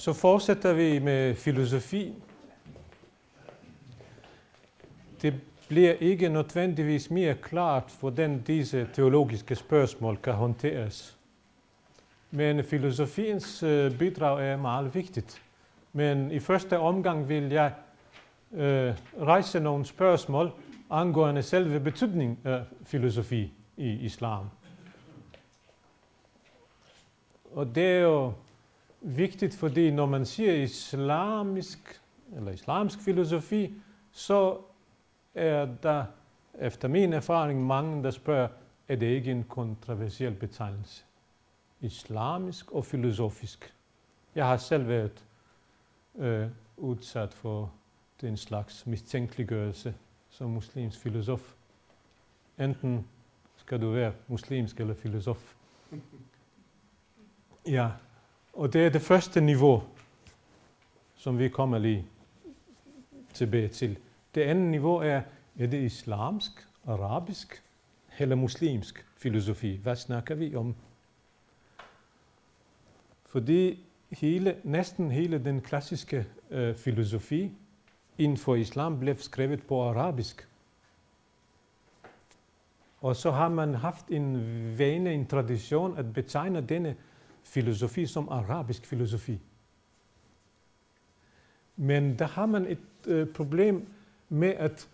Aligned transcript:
så 0.00 0.12
fortsætter 0.12 0.72
vi 0.72 0.98
med 0.98 1.34
filosofi. 1.34 2.14
Det 5.22 5.34
bliver 5.68 5.92
ikke 5.92 6.28
nødvendigvis 6.28 7.10
mere 7.10 7.34
klart, 7.34 7.96
hvordan 8.00 8.42
disse 8.42 8.88
teologiske 8.94 9.56
spørgsmål 9.56 10.16
kan 10.16 10.32
håndteres. 10.32 11.18
Men 12.30 12.64
filosofiens 12.64 13.62
øh, 13.62 13.98
bidrag 13.98 14.52
er 14.52 14.56
meget 14.56 14.94
vigtigt. 14.94 15.42
Men 15.92 16.30
i 16.30 16.38
første 16.38 16.78
omgang 16.78 17.28
vil 17.28 17.50
jeg 17.50 17.72
øh, 18.52 18.94
rejse 19.20 19.60
nogle 19.60 19.84
spørgsmål 19.84 20.52
angående 20.90 21.42
selve 21.42 21.80
betydning 21.80 22.38
af 22.44 22.62
filosofi 22.84 23.52
i 23.76 23.90
islam. 23.90 24.50
Og 27.54 27.74
det 27.74 27.86
er 27.86 28.00
jo 28.00 28.32
vigtigt, 29.00 29.54
fordi 29.54 29.90
når 29.90 30.06
man 30.06 30.26
siger 30.26 30.52
islamisk 30.52 32.00
eller 32.36 32.52
islamsk 32.52 33.00
filosofi, 33.00 33.74
så 34.12 34.58
er 35.34 35.68
der 35.82 36.04
efter 36.58 36.88
min 36.88 37.12
erfaring 37.12 37.66
mange, 37.66 38.02
der 38.02 38.10
spørger, 38.10 38.48
er 38.88 38.96
det 38.96 39.06
ikke 39.06 39.30
en 39.30 39.44
kontroversiel 39.44 40.34
betegnelse? 40.34 41.04
Islamisk 41.80 42.70
og 42.72 42.84
filosofisk. 42.84 43.74
Jeg 44.34 44.46
har 44.46 44.56
selv 44.56 44.88
været 44.88 45.24
øh, 46.18 46.48
udsat 46.76 47.34
for 47.34 47.72
den 48.20 48.36
slags 48.36 48.86
mistænkeliggørelse 48.86 49.94
som 50.30 50.50
muslimsk 50.50 51.00
filosof. 51.00 51.54
Enten 52.58 53.08
skal 53.56 53.80
du 53.80 53.90
være 53.90 54.12
muslimsk 54.28 54.80
eller 54.80 54.94
filosof. 54.94 55.54
Ja, 57.66 57.90
og 58.52 58.72
det 58.72 58.86
er 58.86 58.90
det 58.90 59.02
første 59.02 59.40
niveau, 59.40 59.82
som 61.16 61.38
vi 61.38 61.48
kommer 61.48 61.78
lige 61.78 62.06
tilbage 63.34 63.68
til. 63.68 63.98
Det 64.34 64.40
andet 64.40 64.70
niveau 64.70 64.96
er, 64.96 65.22
er 65.58 65.66
det 65.66 65.82
islamsk, 65.82 66.66
arabisk 66.86 67.62
eller 68.18 68.36
muslimsk 68.36 69.06
filosofi? 69.16 69.76
Hvad 69.82 69.96
snakker 69.96 70.34
vi 70.34 70.54
om? 70.54 70.74
Fordi 73.26 73.84
hele, 74.10 74.56
næsten 74.64 75.10
hele 75.10 75.44
den 75.44 75.60
klassiske 75.60 76.26
øh, 76.50 76.76
filosofi 76.76 77.52
inden 78.18 78.38
for 78.38 78.54
islam 78.54 79.00
blev 79.00 79.16
skrevet 79.16 79.66
på 79.66 79.82
arabisk. 79.82 80.48
Og 83.00 83.16
så 83.16 83.30
har 83.30 83.48
man 83.48 83.74
haft 83.74 84.08
en 84.08 84.34
vane, 84.78 85.14
en 85.14 85.26
tradition 85.26 85.98
at 85.98 86.12
betegne 86.12 86.60
denne 86.60 86.96
filosofi 87.44 88.06
som 88.06 88.28
arabisk 88.28 88.86
filosofi. 88.86 89.40
Men 91.76 92.18
der 92.18 92.26
har 92.26 92.46
man 92.46 92.66
et 92.66 92.78
øh, 93.06 93.28
problem 93.28 93.86
med, 94.28 94.48
at 94.48 94.88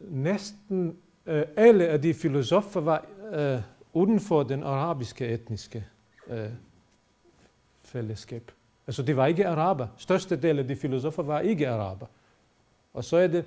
næsten 0.00 0.96
øh, 1.26 1.44
alle 1.56 1.88
af 1.88 2.02
de 2.02 2.14
filosofer 2.14 2.80
var 2.80 3.06
øh, 3.32 3.62
uden 3.92 4.20
for 4.20 4.42
den 4.42 4.62
arabiske 4.62 5.28
etniske 5.28 5.86
øh, 6.26 6.50
fællesskab. 7.82 8.52
Altså 8.86 9.02
det 9.02 9.16
var 9.16 9.26
ikke 9.26 9.48
araber. 9.48 9.86
Største 9.96 10.36
del 10.36 10.58
af 10.58 10.68
de 10.68 10.76
filosofer 10.76 11.22
var 11.22 11.40
ikke 11.40 11.68
araber. 11.68 12.06
Og 12.94 13.04
så 13.04 13.16
er 13.16 13.26
det 13.26 13.44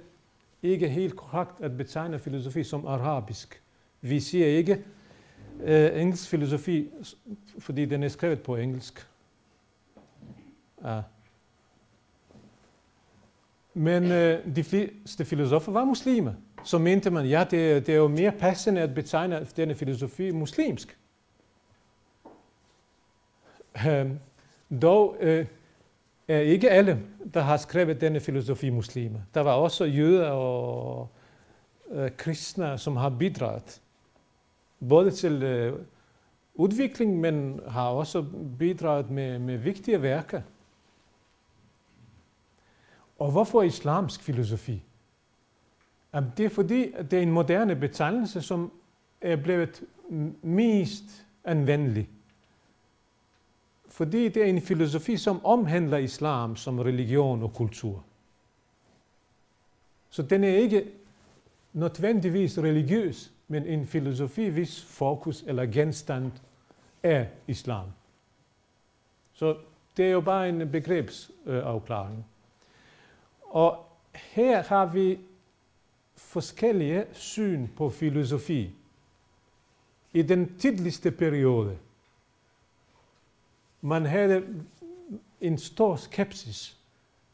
ikke 0.64 0.90
helt 0.90 1.16
korrekt 1.16 1.62
at 1.62 1.78
betegne 1.78 2.20
filosofi 2.20 2.64
som 2.64 2.88
arabisk. 2.88 3.62
Vi 4.02 4.20
siger 4.20 4.48
ikke 4.48 4.86
uh, 5.60 6.02
engelsk 6.02 6.30
filosofi, 6.30 6.90
fordi 7.60 7.86
den 7.86 8.04
er 8.04 8.08
skrevet 8.08 8.42
på 8.42 8.56
engelsk. 8.56 9.08
Ja. 10.84 11.02
Men 13.74 14.04
uh, 14.04 14.56
de 14.56 14.64
fleste 14.64 15.26
filosofer 15.26 15.72
var 15.72 15.86
muslimer. 15.86 16.34
Så 16.64 16.78
mente 16.78 17.10
man, 17.10 17.26
ja, 17.26 17.44
det, 17.52 17.88
det 17.88 17.94
er 17.94 17.98
jo 17.98 18.08
mere 18.08 18.32
passende 18.32 18.82
at 18.82 18.96
betegne 18.96 19.48
denne 19.58 19.76
filosofi 19.76 20.32
muslimsk. 20.32 20.98
Uh, 23.76 24.12
dog 24.82 25.18
uh, 25.22 25.46
er 26.28 26.40
ikke 26.40 26.70
alle, 26.70 27.02
der 27.34 27.42
har 27.42 27.58
skrevet 27.58 28.02
denne 28.02 28.20
filosofi 28.20 28.70
muslimer. 28.70 29.20
Der 29.34 29.42
var 29.42 29.54
også 29.54 29.86
jøder 29.86 30.30
og 30.30 31.10
uh, 31.86 32.08
kristne, 32.18 32.78
som 32.78 32.96
har 32.96 33.10
bidraget 33.10 33.82
både 34.90 35.12
til 35.12 35.44
øh, 35.44 35.80
udvikling, 36.56 37.20
men 37.20 37.60
har 37.68 37.88
også 37.88 38.26
bidraget 38.60 39.10
med, 39.10 39.40
med 39.40 39.58
vigtige 39.58 40.02
værker. 40.02 40.42
Og 43.20 43.32
hvorfor 43.32 43.62
islamsk 43.62 44.22
filosofi? 44.22 44.84
Jamen, 46.14 46.32
det 46.38 46.46
er 46.46 46.50
fordi, 46.50 46.92
det 46.92 47.14
er 47.14 47.22
en 47.22 47.32
moderne 47.32 47.76
betegnelse, 47.76 48.42
som 48.42 48.72
er 49.22 49.36
blevet 49.36 49.84
mest 50.42 51.26
anvendelig. 51.44 52.10
Fordi 53.88 54.30
det 54.30 54.44
er 54.44 54.46
en 54.46 54.62
filosofi, 54.62 55.18
som 55.18 55.46
omhandler 55.46 55.98
islam 55.98 56.56
som 56.56 56.80
religion 56.80 57.44
og 57.44 57.54
kultur. 57.54 58.04
Så 60.10 60.22
den 60.22 60.44
er 60.44 60.58
ikke 60.58 60.92
nødvendigvis 61.74 62.60
religiøs, 62.60 63.33
men 63.48 63.66
en 63.66 63.88
filosofi, 63.88 64.48
hvis 64.48 64.84
fokus 64.84 65.44
eller 65.48 65.66
genstand 65.66 66.32
er 67.04 67.26
islam. 67.48 67.86
Så 69.34 69.58
det 69.98 70.06
er 70.06 70.12
jo 70.12 70.22
bare 70.22 70.50
en 70.50 70.72
begrebsafklaring. 70.72 72.26
Og 73.44 73.86
her 74.14 74.64
har 74.64 74.86
vi 74.86 75.20
forskellige 76.16 77.06
syn 77.12 77.68
på 77.68 77.90
filosofi. 77.90 78.76
I 80.14 80.22
den 80.22 80.58
tidligste 80.60 81.12
periode, 81.12 81.78
man 83.82 84.06
havde 84.06 84.66
en 85.42 85.58
stor 85.58 85.96
skepsis 85.96 86.78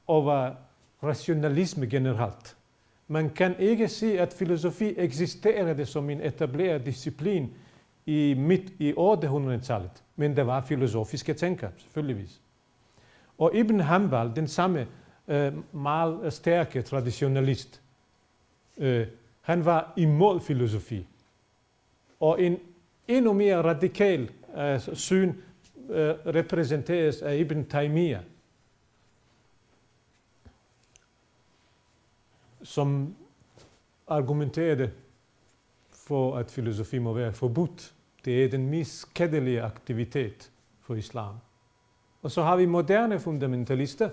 over 0.07 0.55
rationalisme 1.03 1.87
generelt. 1.87 2.57
Man 3.11 3.29
kan 3.29 3.55
ikke 3.59 3.87
sige, 3.87 4.21
at 4.21 4.33
filosofi 4.33 4.93
eksisterede 4.97 5.85
som 5.85 6.09
en 6.09 6.21
etableret 6.21 6.85
disciplin 6.85 7.53
i 8.05 8.35
midt 8.37 8.73
i 8.79 8.91
800-tallet, 8.91 10.03
men 10.15 10.35
der 10.35 10.43
var 10.43 10.61
filosofiske 10.61 11.33
tænkere, 11.33 11.71
selvfølgeligvis. 11.77 12.41
Og 13.37 13.55
Ibn 13.55 13.79
Hanbal, 13.79 14.31
den 14.35 14.47
samme 14.47 14.87
øh, 15.27 15.53
meget 15.75 16.33
stærke 16.33 16.81
traditionalist, 16.81 17.81
øh, 18.77 19.07
han 19.41 19.65
var 19.65 19.93
imod 19.97 20.39
filosofi. 20.39 21.05
Og 22.19 22.41
en 22.41 22.57
endnu 23.07 23.33
mere 23.33 23.63
radikal 23.63 24.29
øh, 24.57 24.79
syn 24.93 25.33
øh, 25.89 26.13
repræsenteres 26.25 27.21
af 27.21 27.37
Ibn 27.37 27.63
Taymiyyah, 27.63 28.21
som 32.69 33.15
argumenterede 34.07 34.91
for, 35.89 36.37
at 36.37 36.51
filosofi 36.51 36.97
må 36.97 37.13
være 37.13 37.33
forbudt. 37.33 37.93
Det 38.25 38.43
er 38.43 38.49
den 38.49 38.69
mest 38.69 38.99
skadelige 38.99 39.61
aktivitet 39.61 40.51
for 40.81 40.95
islam. 40.95 41.35
Og 42.21 42.31
så 42.31 42.43
har 42.43 42.55
vi 42.55 42.65
moderne 42.65 43.19
fundamentalister. 43.19 44.09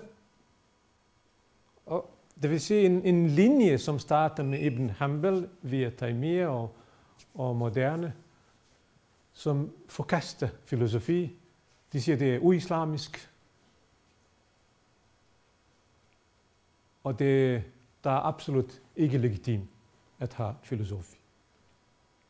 Og 1.85 2.09
det 2.41 2.49
vil 2.49 2.61
sige 2.61 2.85
en, 2.85 3.05
en 3.05 3.27
linje, 3.27 3.77
som 3.77 3.99
starter 3.99 4.43
med 4.43 4.59
Ibn 4.59 4.89
Hanbal 4.89 5.49
via 5.61 5.89
Taymiyyah 5.89 6.49
og, 6.49 6.75
og 7.33 7.55
moderne, 7.55 8.13
som 9.33 9.71
forkaster 9.87 10.49
filosofi. 10.65 11.35
De 11.93 12.01
siger, 12.01 12.17
det 12.17 12.35
er 12.35 12.39
uislamisk. 12.39 13.29
Og 17.03 17.19
det 17.19 17.63
der 18.07 18.13
er 18.13 18.25
absolut 18.25 18.81
ikke 18.95 19.17
legitim 19.17 19.67
at 20.19 20.33
have 20.33 20.55
filosofi, 20.63 21.17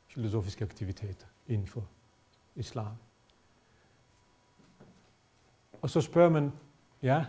filosofiske 0.07 0.65
aktiviteter 0.65 1.25
inden 1.47 1.67
for 1.67 1.83
islam. 2.55 2.91
Og 5.81 5.89
så 5.89 6.01
spørger 6.01 6.29
man, 6.29 6.51
ja, 7.01 7.25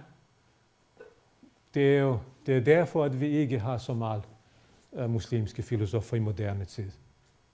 det 1.74 1.96
er 1.96 2.00
jo 2.00 2.20
det 2.46 2.56
er 2.56 2.60
derfor, 2.60 3.04
at 3.04 3.20
vi 3.20 3.26
ikke 3.26 3.58
har 3.58 3.78
så 3.78 3.94
meget 3.94 4.28
uh, 4.92 5.10
muslimske 5.10 5.62
filosofer 5.62 6.16
i 6.16 6.20
moderne 6.20 6.64
tid. 6.64 6.90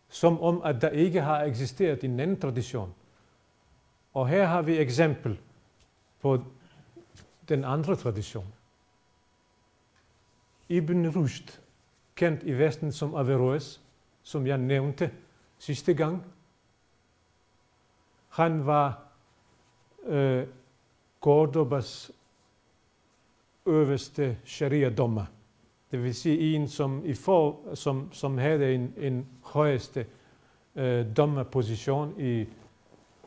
Som 0.08 0.41
om, 0.41 0.62
at 0.62 0.82
der 0.82 0.88
ikke 0.88 1.20
har 1.20 1.43
eksisteret 1.43 2.05
en 2.05 2.20
anden 2.20 2.41
tradition. 2.41 2.94
Og 4.12 4.29
her 4.29 4.46
har 4.46 4.62
vi 4.62 4.79
eksempel 4.79 5.41
på 6.20 6.44
den 7.49 7.64
andre 7.64 7.96
tradition. 7.96 8.52
Ibn 10.69 11.06
Rushd, 11.06 11.61
kendt 12.14 12.43
i 12.43 12.52
Vesten 12.52 12.93
som 12.93 13.14
Averroes, 13.14 13.81
som 14.22 14.46
jeg 14.46 14.58
nævnte 14.58 15.11
sidste 15.58 15.94
gang. 15.94 16.25
Han 18.28 18.66
var 18.66 19.02
øh, 20.06 20.46
Cordobas 21.20 22.11
øverste 23.66 24.38
sharia-dommer. 24.44 25.25
Det 25.90 26.02
vil 26.02 26.14
sige 26.14 26.55
en, 26.55 26.69
som, 26.69 27.02
i 27.05 27.14
for, 27.14 27.75
som, 27.75 28.12
som 28.12 28.38
havde 28.38 28.75
en, 28.75 28.94
en 28.96 29.26
højeste 29.43 30.06
øh, 30.75 31.17
dommerposition 31.17 32.20
i, 32.20 32.46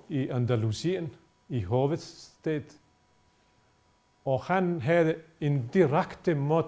i 0.10 0.28
Andalusien, 0.28 1.14
i 1.50 1.62
hovedstedet. 1.62 2.80
Og 4.26 4.44
han 4.44 4.82
havde 4.82 5.16
en 5.42 5.68
direkte 5.74 6.36
mod, 6.36 6.64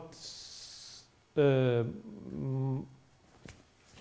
øh, 1.35 1.85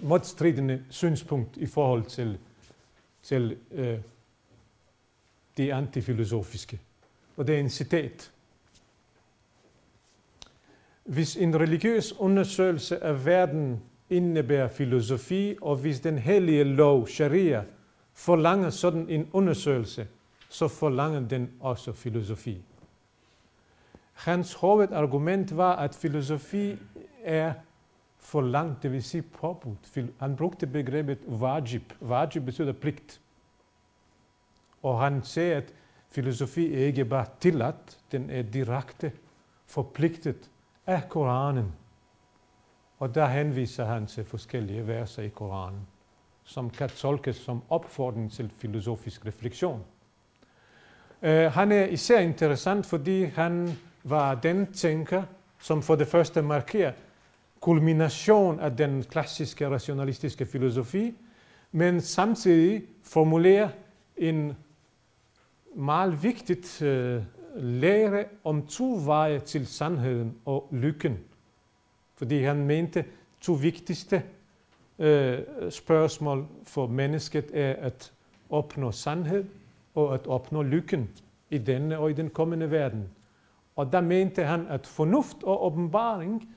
modstridende 0.01 0.85
synspunkt 0.91 1.57
i 1.57 1.67
forhold 1.67 2.05
til, 2.05 2.39
til 3.23 3.57
øh, 3.71 3.99
det 5.57 5.71
antifilosofiske. 5.71 6.81
Og 7.37 7.47
det 7.47 7.55
er 7.55 7.61
en 7.61 7.71
citat. 7.71 8.33
Hvis 11.05 11.37
en 11.37 11.61
religiøs 11.61 12.13
undersøgelse 12.19 13.05
af 13.05 13.25
verden 13.27 13.83
indebærer 14.11 14.69
filosofi, 14.69 15.57
og 15.61 15.77
hvis 15.77 16.01
den 16.01 16.19
hellige 16.19 16.65
lov, 16.65 17.09
sharia, 17.09 17.65
forlanger 18.15 18.71
sådan 18.71 19.09
en 19.09 19.29
undersøgelse, 19.33 20.07
så 20.49 20.69
forlanger 20.69 21.29
den 21.29 21.51
også 21.61 21.93
filosofi. 21.93 22.63
Hans 24.13 24.53
hovedargument 24.53 25.57
var, 25.57 25.77
at 25.77 25.95
filosofi 25.95 26.77
er 27.29 27.53
for 28.19 28.41
langt, 28.41 28.83
det 28.83 28.93
vil 28.93 29.03
sige 29.03 29.23
påbudt. 29.23 29.99
Han 30.21 30.37
brugte 30.37 30.67
begrebet 30.67 31.19
wajib. 31.29 31.93
Wajib 32.03 32.45
betyder 32.45 32.73
pligt. 32.73 33.21
Og 34.83 35.01
han 35.01 35.23
siger, 35.23 35.57
at 35.57 35.75
filosofi 36.11 36.75
er 36.75 36.87
ikke 36.87 37.05
bare 37.05 37.27
tilladt, 37.41 37.99
den 38.13 38.31
er 38.31 38.43
direkte 38.43 39.13
forpligtet 39.67 40.51
af 40.87 41.09
Koranen. 41.09 41.73
Og 42.99 43.15
der 43.15 43.27
henviser 43.27 43.85
han 43.85 44.07
til 44.07 44.25
forskellige 44.25 44.87
verser 44.87 45.23
i 45.23 45.29
Koranen, 45.29 45.87
som 46.45 46.71
kan 46.71 46.89
tolkes 46.89 47.37
som 47.37 47.63
opfordring 47.69 48.33
til 48.33 48.51
filosofisk 48.57 49.27
refleksion. 49.27 49.85
Uh, 51.23 51.29
han 51.29 51.73
er 51.73 51.85
især 51.85 52.19
interessant, 52.21 52.87
fordi 52.87 53.25
han 53.25 53.79
var 54.05 54.35
den 54.35 54.73
tænker, 54.73 55.23
som 55.59 55.83
for 55.83 55.97
det 55.97 56.07
første 56.07 56.43
markerer 56.43 56.93
kulmination 57.61 58.61
af 58.61 58.77
den 58.77 59.03
klassiske 59.03 59.69
rationalistiske 59.69 60.47
filosofi, 60.47 61.15
men 61.73 62.01
samtidig 62.01 62.83
formulerer 63.03 63.69
en 64.17 64.53
meget 65.75 66.23
vigtigt 66.23 66.83
øh, 66.83 67.23
lære 67.57 68.25
om 68.45 68.67
to 68.67 69.01
veje 69.05 69.39
til 69.39 69.67
sandheden 69.67 70.35
og 70.45 70.69
lykken. 70.73 71.19
Fordi 72.17 72.43
han 72.43 72.67
mente, 72.67 73.05
to 73.41 73.53
vigtigste 73.53 74.23
øh, 74.99 75.39
spørgsmål 75.71 76.47
for 76.65 76.87
mennesket 76.87 77.51
er 77.55 77.77
at 77.79 78.13
opnå 78.51 78.93
sandhed 78.93 79.45
og 79.95 80.15
at 80.15 80.27
opnå 80.27 80.63
lykken 80.63 81.09
i 81.51 81.59
denne 81.59 81.99
og 81.99 82.11
i 82.11 82.13
den 82.13 82.31
kommende 82.31 82.71
verden. 82.71 83.09
Og 83.77 83.93
der 83.93 84.01
mente 84.01 84.45
han, 84.45 84.67
at 84.69 84.87
fornuft 84.87 85.43
og 85.43 85.67
åbenbaring, 85.67 86.49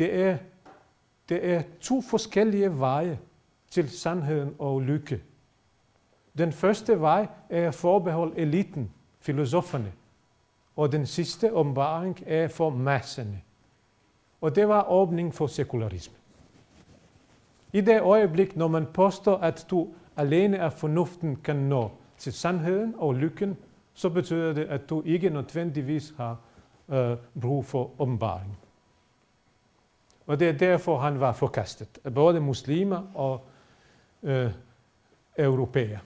det 0.00 0.14
er, 0.14 0.36
det 1.28 1.50
er 1.50 1.62
to 1.80 2.00
forskellige 2.00 2.78
veje 2.78 3.18
til 3.70 3.90
sandheden 3.90 4.54
og 4.58 4.82
lykke. 4.82 5.22
Den 6.38 6.52
første 6.52 7.00
vej 7.00 7.26
er 7.48 7.70
forbehold 7.70 8.32
eliten, 8.36 8.90
filosoferne. 9.20 9.92
Og 10.76 10.92
den 10.92 11.06
sidste 11.06 11.52
åbenbaring 11.52 12.22
er 12.26 12.48
for 12.48 12.70
masserne. 12.70 13.40
Og 14.40 14.56
det 14.56 14.68
var 14.68 14.90
åbning 14.90 15.34
for 15.34 15.46
sekularisme. 15.46 16.14
I 17.72 17.80
det 17.80 18.00
øjeblik, 18.00 18.56
når 18.56 18.68
man 18.68 18.86
påstår, 18.86 19.36
at 19.36 19.66
du 19.70 19.88
alene 20.16 20.58
af 20.58 20.72
fornuften 20.72 21.36
kan 21.36 21.56
nå 21.56 21.90
til 22.18 22.32
sandheden 22.32 22.94
og 22.98 23.14
lykken, 23.14 23.56
så 23.94 24.08
betyder 24.08 24.52
det, 24.52 24.64
at 24.64 24.90
du 24.90 25.02
ikke 25.02 25.30
nødvendigvis 25.30 26.14
har 26.16 26.36
øh, 26.88 27.16
brug 27.40 27.64
for 27.64 27.90
åbenbaring. 27.98 28.59
Og 30.26 30.40
det 30.40 30.48
er 30.48 30.52
derfor, 30.52 30.98
han 30.98 31.20
var 31.20 31.32
forkastet. 31.32 31.98
Både 32.14 32.40
muslimer 32.40 33.02
og 33.14 33.46
øh, 34.22 34.50
europæer. 35.38 35.98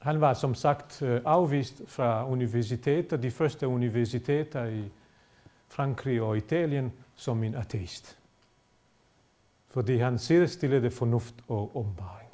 Han 0.00 0.20
var 0.20 0.34
som 0.34 0.54
sagt 0.54 1.02
øh, 1.02 1.20
afvist 1.24 1.82
fra 1.86 2.28
universiteter, 2.30 3.16
de 3.16 3.30
første 3.30 3.68
universiteter 3.68 4.64
i 4.64 4.84
Frankrig 5.68 6.22
og 6.22 6.36
Italien, 6.36 6.92
som 7.16 7.44
en 7.44 7.54
ateist. 7.54 8.18
Fordi 9.68 9.96
han 9.96 10.18
sidestillede 10.18 10.90
fornuft 10.90 11.34
og 11.48 11.70
åbenbaring. 11.76 12.30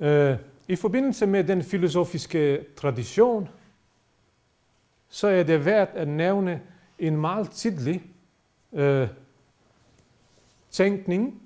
Øh, 0.00 0.38
I 0.68 0.76
forbindelse 0.76 1.26
med 1.26 1.44
den 1.44 1.62
filosofiske 1.62 2.64
tradition, 2.76 3.48
så 5.08 5.28
er 5.28 5.42
det 5.42 5.64
værd 5.64 5.90
at 5.94 6.08
nævne 6.08 6.62
en 6.98 7.16
meget 7.16 7.50
tidlig 7.50 8.02
øh, 8.72 9.08
tænkning, 10.70 11.42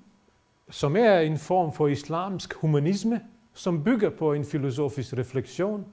som 0.69 0.95
er 0.95 1.19
en 1.19 1.37
form 1.37 1.73
for 1.73 1.87
islamsk 1.87 2.53
humanisme, 2.53 3.21
som 3.53 3.83
bygger 3.83 4.09
på 4.09 4.33
en 4.33 4.45
filosofisk 4.45 5.13
refleksion, 5.17 5.85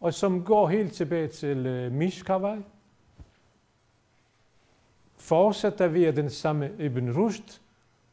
og 0.00 0.14
som 0.14 0.44
går 0.44 0.68
helt 0.68 0.92
tilbage 0.92 1.28
til 1.28 1.66
øh, 1.66 1.92
Mishkawai. 1.92 2.58
Fortsætter 5.16 5.88
vi 5.88 6.10
den 6.10 6.30
samme 6.30 6.70
Ibn 6.78 7.10
Rushd, 7.10 7.60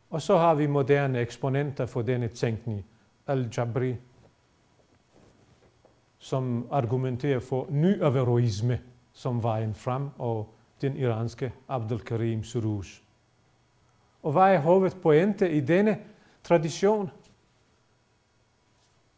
og 0.10 0.22
så 0.22 0.38
har 0.38 0.56
vi 0.56 0.68
moderne 0.68 1.20
eksponenter 1.20 1.86
for 1.86 2.02
denne 2.02 2.28
tænkning, 2.28 2.86
al-Jabri, 3.28 3.96
som 6.28 6.68
argumenterer 6.72 7.40
for 7.40 7.68
ny 7.72 8.02
averroisme 8.04 8.80
som 9.14 9.40
vejen 9.44 9.74
frem, 9.76 10.10
og 10.20 10.50
den 10.82 10.98
iranske 10.98 11.54
Abdul 11.68 12.00
Karim 12.00 12.44
Suruj. 12.44 12.86
Og 14.24 14.32
hvad 14.32 14.54
er 14.54 14.60
hovedpointe 14.60 15.52
i 15.52 15.60
denne 15.60 15.98
tradition? 16.44 17.10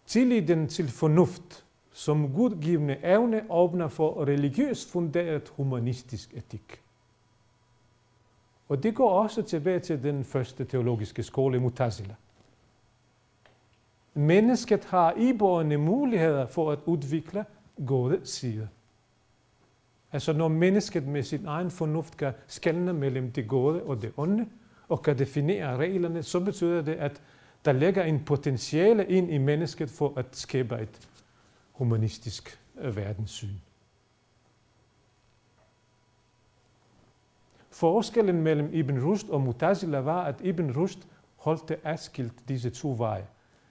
Tilliden 0.05 0.67
til 0.67 0.89
fornuft 0.89 1.65
som 1.91 2.33
gudgivende 2.33 2.97
evne 3.03 3.41
åbner 3.49 3.87
for 3.87 4.25
religiøst 4.25 4.91
funderet 4.91 5.49
humanistisk 5.49 6.33
etik. 6.33 6.81
Og 8.69 8.83
det 8.83 8.95
går 8.95 9.09
også 9.09 9.41
tilbage 9.41 9.79
til 9.79 10.03
den 10.03 10.23
første 10.23 10.65
teologiske 10.65 11.23
skole, 11.23 11.59
Mutazila. 11.59 12.15
Mennesket 14.19 14.85
har 14.85 15.13
iboende 15.17 15.77
muligheder 15.77 16.45
for 16.45 16.71
at 16.71 16.79
udvikle 16.85 17.45
gode 17.87 18.19
sider. 18.23 18.67
Altså 20.11 20.33
når 20.33 20.47
mennesket 20.47 21.07
med 21.07 21.23
sin 21.23 21.45
egen 21.45 21.71
fornuft 21.71 22.17
kan 22.17 22.33
skelne 22.47 22.93
mellem 22.93 23.31
det 23.31 23.47
gode 23.47 23.83
og 23.83 24.01
det 24.01 24.13
onde, 24.17 24.47
og 24.89 25.01
kan 25.01 25.19
definere 25.19 25.77
reglerne, 25.77 26.23
så 26.23 26.39
betyder 26.39 26.81
det, 26.81 26.93
at 26.93 27.21
der 27.65 27.71
ligger 27.71 28.03
en 28.03 28.25
potentiale 28.25 29.05
ind 29.05 29.31
i 29.31 29.37
mennesket 29.37 29.89
for 29.89 30.13
at 30.17 30.25
skabe 30.31 30.75
et 30.81 31.09
humanistisk 31.71 32.59
øh, 32.77 32.95
verdenssyn. 32.95 33.55
Forskellen 37.69 38.41
mellem 38.41 38.69
Ibn 38.73 38.99
Rushd 38.99 39.29
og 39.29 39.41
Mutazila 39.41 39.99
var, 39.99 40.23
at 40.23 40.41
Ibn 40.41 40.71
Rushd 40.71 40.99
holdte 41.35 41.87
adskilt 41.87 42.33
disse 42.47 42.69
to 42.69 42.95
veje. 42.97 43.25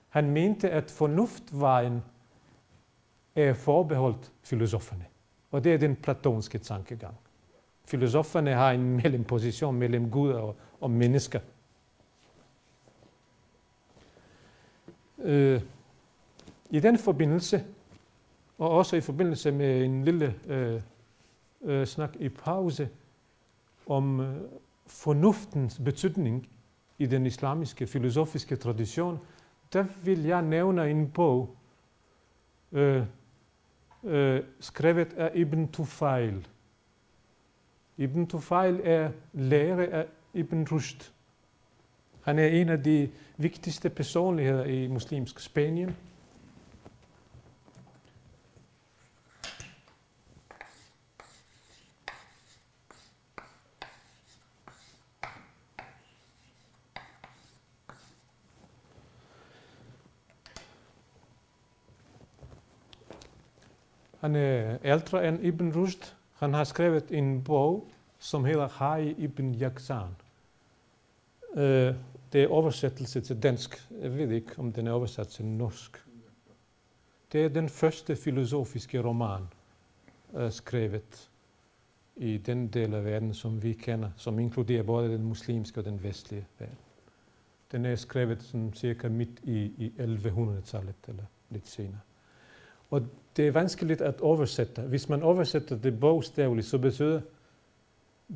Han 0.08 0.30
mente, 0.30 0.70
at 0.70 0.90
fornuftvejen 0.90 2.02
er 3.36 3.54
forbeholdt 3.54 4.32
filosoferne. 4.42 5.04
Og 5.50 5.64
det 5.64 5.74
er 5.74 5.78
den 5.78 5.96
platonske 5.96 6.58
tankegang. 6.58 7.14
Filosoferne 7.84 8.54
har 8.54 8.72
en 8.72 8.96
mellemposition 8.96 9.76
mellem 9.76 10.10
Gud 10.10 10.32
og, 10.32 10.56
og 10.80 10.90
mennesker. 10.90 11.40
Øh, 15.18 15.60
I 16.70 16.80
den 16.80 16.98
forbindelse, 16.98 17.64
og 18.58 18.70
også 18.70 18.96
i 18.96 19.00
forbindelse 19.00 19.52
med 19.52 19.84
en 19.84 20.04
lille 20.04 20.34
øh, 20.46 20.80
øh, 21.62 21.86
snak 21.86 22.16
i 22.20 22.28
pause 22.28 22.88
om 23.86 24.20
øh, 24.20 24.36
fornuftens 24.86 25.80
betydning 25.84 26.48
i 26.98 27.06
den 27.06 27.26
islamiske 27.26 27.86
filosofiske 27.86 28.56
tradition, 28.56 29.18
der 29.72 29.84
vil 30.04 30.22
jeg 30.22 30.42
nævne 30.42 30.90
en 30.90 31.10
bog, 31.10 31.56
øh, 32.72 33.02
øh, 34.04 34.42
skrevet 34.60 35.12
af 35.12 35.30
Ibn 35.34 35.66
Tufail. 35.66 36.48
Ibn 37.96 38.26
Tufail 38.26 38.80
er 38.84 39.10
lærer 39.32 40.00
af 40.00 40.06
Ibn 40.34 40.64
Rushd. 40.72 41.12
Han 42.22 42.38
er 42.38 42.46
en 42.46 42.68
af 42.68 42.82
de 42.82 43.10
vigtigste 43.36 43.90
personligheder 43.90 44.64
i 44.64 44.86
muslimsk 44.86 45.40
Spanien. 45.40 45.96
Han 64.28 64.36
er 64.36 64.78
ældre 64.84 65.28
end 65.28 65.44
Ibn 65.44 65.72
Rushd. 65.72 66.14
Han 66.32 66.54
har 66.54 66.64
skrevet 66.64 67.04
en 67.10 67.44
bog, 67.44 67.88
som 68.18 68.44
hedder 68.44 68.68
Hai 68.68 69.14
Ibn 69.18 69.54
Yaksan. 69.54 70.16
Uh, 71.50 71.62
det 72.32 72.42
er 72.42 72.48
oversættelse 72.48 73.20
til 73.20 73.42
dansk. 73.42 73.88
Jeg 74.02 74.18
ved 74.18 74.30
ikke, 74.30 74.52
om 74.58 74.72
den 74.72 74.86
er 74.86 74.92
oversat 74.92 75.28
til 75.28 75.44
norsk. 75.44 76.04
Det 77.32 77.44
er 77.44 77.48
den 77.48 77.68
første 77.68 78.16
filosofiske 78.16 79.02
roman, 79.04 79.42
eh, 80.34 80.44
uh, 80.44 80.50
skrevet 80.50 81.30
i 82.16 82.38
den 82.38 82.68
del 82.68 82.94
af 82.94 83.04
verden, 83.04 83.34
som 83.34 83.62
vi 83.62 83.72
kender, 83.72 84.10
som 84.16 84.38
inkluderer 84.38 84.82
både 84.82 85.08
den 85.08 85.24
muslimske 85.24 85.80
og 85.80 85.84
den 85.84 86.02
vestlige 86.02 86.46
verden. 86.58 86.78
Den 87.72 87.84
er 87.84 87.96
skrevet 87.96 88.42
som 88.42 88.74
cirka 88.74 89.08
midt 89.08 89.40
i, 89.42 89.58
i 89.58 89.92
1100-tallet 89.98 90.96
eller 91.08 91.24
lidt 91.50 91.68
senere. 91.68 92.00
Og 92.90 93.06
det 93.36 93.46
er 93.46 93.52
vanskeligt 93.52 94.00
at 94.00 94.20
oversætte. 94.20 94.82
Hvis 94.82 95.08
man 95.08 95.22
oversætter 95.22 95.76
det 95.76 96.00
bogstaveligt, 96.00 96.66
så 96.66 96.78
betyder 96.78 97.20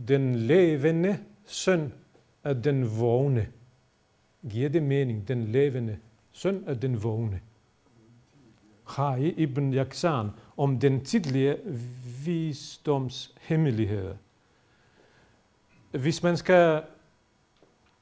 den 0.09 0.35
levende 0.35 1.19
søn 1.47 1.93
af 2.45 2.63
den 2.63 3.01
vågne. 3.01 3.49
Giver 4.51 4.69
det 4.69 4.83
mening, 4.83 5.29
den 5.29 5.45
levende 5.45 5.99
søn 6.33 6.65
af 6.67 6.81
den 6.81 7.03
vågne. 7.03 7.41
Khai 8.89 9.35
ibn 9.37 9.75
Yaksan 9.75 10.29
om 10.57 10.81
den 10.81 11.05
tidlige 11.05 11.57
visdoms 12.25 13.35
hemmeligheder. 13.41 14.15
Hvis 15.91 16.23
man 16.23 16.37
skal 16.37 16.83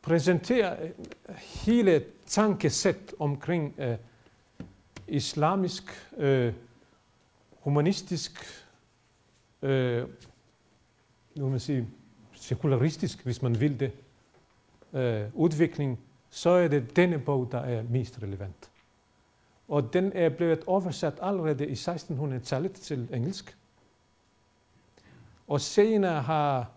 præsentere 0.02 0.76
hele 1.38 2.04
tankesæt 2.26 3.14
omkring 3.18 3.74
uh, 3.78 3.94
islamisk, 5.10 5.84
øh, 6.16 6.52
humanistisk, 7.60 8.44
øh, 9.62 10.08
nu 11.36 11.48
man 11.48 11.60
sige, 11.60 11.88
sekularistisk, 12.32 13.24
hvis 13.24 13.42
man 13.42 13.60
vil 13.60 13.80
det, 13.80 13.92
øh, 14.92 15.22
udvikling, 15.34 16.00
så 16.30 16.50
er 16.50 16.68
det 16.68 16.96
denne 16.96 17.18
bog, 17.18 17.48
der 17.52 17.58
er 17.58 17.82
mest 17.82 18.22
relevant. 18.22 18.70
Og 19.68 19.92
den 19.92 20.12
er 20.12 20.28
blevet 20.28 20.64
oversat 20.66 21.14
allerede 21.22 21.68
i 21.68 21.74
1600-tallet 21.74 22.72
til 22.72 23.08
engelsk. 23.12 23.56
Og 25.48 25.60
senere 25.60 26.22
har, 26.22 26.70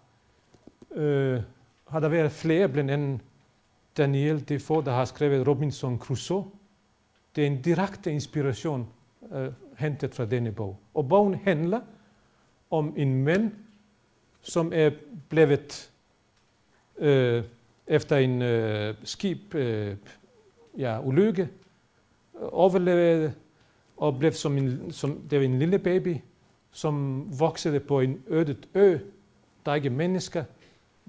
øh, 0.91 1.41
har 1.87 1.99
der 1.99 2.07
været 2.07 2.31
flere, 2.31 2.69
blandt 2.69 2.91
andet 2.91 3.21
Daniel 3.97 4.49
Defoe, 4.49 4.85
der 4.85 4.91
har 4.91 5.05
skrevet 5.05 5.47
Robinson 5.47 5.99
Crusoe. 5.99 6.45
Det 7.35 7.43
er 7.43 7.47
en 7.47 7.61
direkte 7.61 8.11
inspiration 8.11 8.87
øh, 9.33 9.51
hentet 9.77 10.15
fra 10.15 10.25
denne 10.25 10.51
bog. 10.51 10.77
Og 10.93 11.09
bogen 11.09 11.33
handler 11.33 11.81
om 12.71 12.93
en 12.97 13.23
mand, 13.23 13.51
som 14.41 14.71
er 14.75 14.91
blevet 15.29 15.91
øh, 16.97 17.43
efter 17.87 18.17
en 18.17 18.41
øh, 18.41 18.95
skib 19.03 19.55
øh, 19.55 19.95
ja, 20.77 20.99
ulykke, 21.01 21.49
overlevede 22.33 23.33
og 23.97 24.19
blev 24.19 24.31
som 24.31 24.57
en, 24.57 24.91
som, 24.91 25.21
det 25.29 25.39
var 25.39 25.45
en 25.45 25.59
lille 25.59 25.79
baby, 25.79 26.17
som 26.71 27.27
voksede 27.39 27.79
på 27.79 27.99
en 27.99 28.23
ødet 28.27 28.67
ø, 28.73 28.97
der 29.65 29.71
er 29.71 29.75
ikke 29.75 29.89
mennesker, 29.89 30.43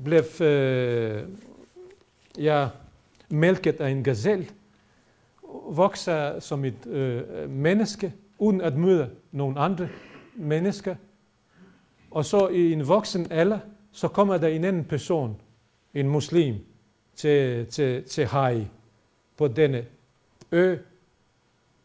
blev 0.05 0.25
øh, 0.41 1.29
ja, 2.39 2.69
mælket 3.29 3.81
af 3.81 3.91
en 3.91 4.05
gazelle, 4.05 4.47
vokser 5.71 6.41
som 6.41 6.65
et 6.65 6.87
øh, 6.87 7.51
menneske, 7.51 8.15
uden 8.39 8.61
at 8.61 8.77
møde 8.77 9.11
nogen 9.33 9.59
andre 9.59 9.89
mennesker. 10.37 10.95
Og 12.11 12.25
så 12.25 12.49
i 12.49 12.73
en 12.73 12.89
voksen 12.89 13.27
alder, 13.33 13.59
så 13.93 14.09
kommer 14.09 14.39
der 14.39 14.49
en 14.49 14.65
anden 14.65 14.85
person, 14.85 15.37
en 15.95 16.09
muslim, 16.09 16.55
til, 17.17 17.67
til, 17.67 18.05
til 18.05 18.27
Hai 18.27 18.67
på 19.37 19.49
denne 19.49 19.85
ø, 20.53 20.77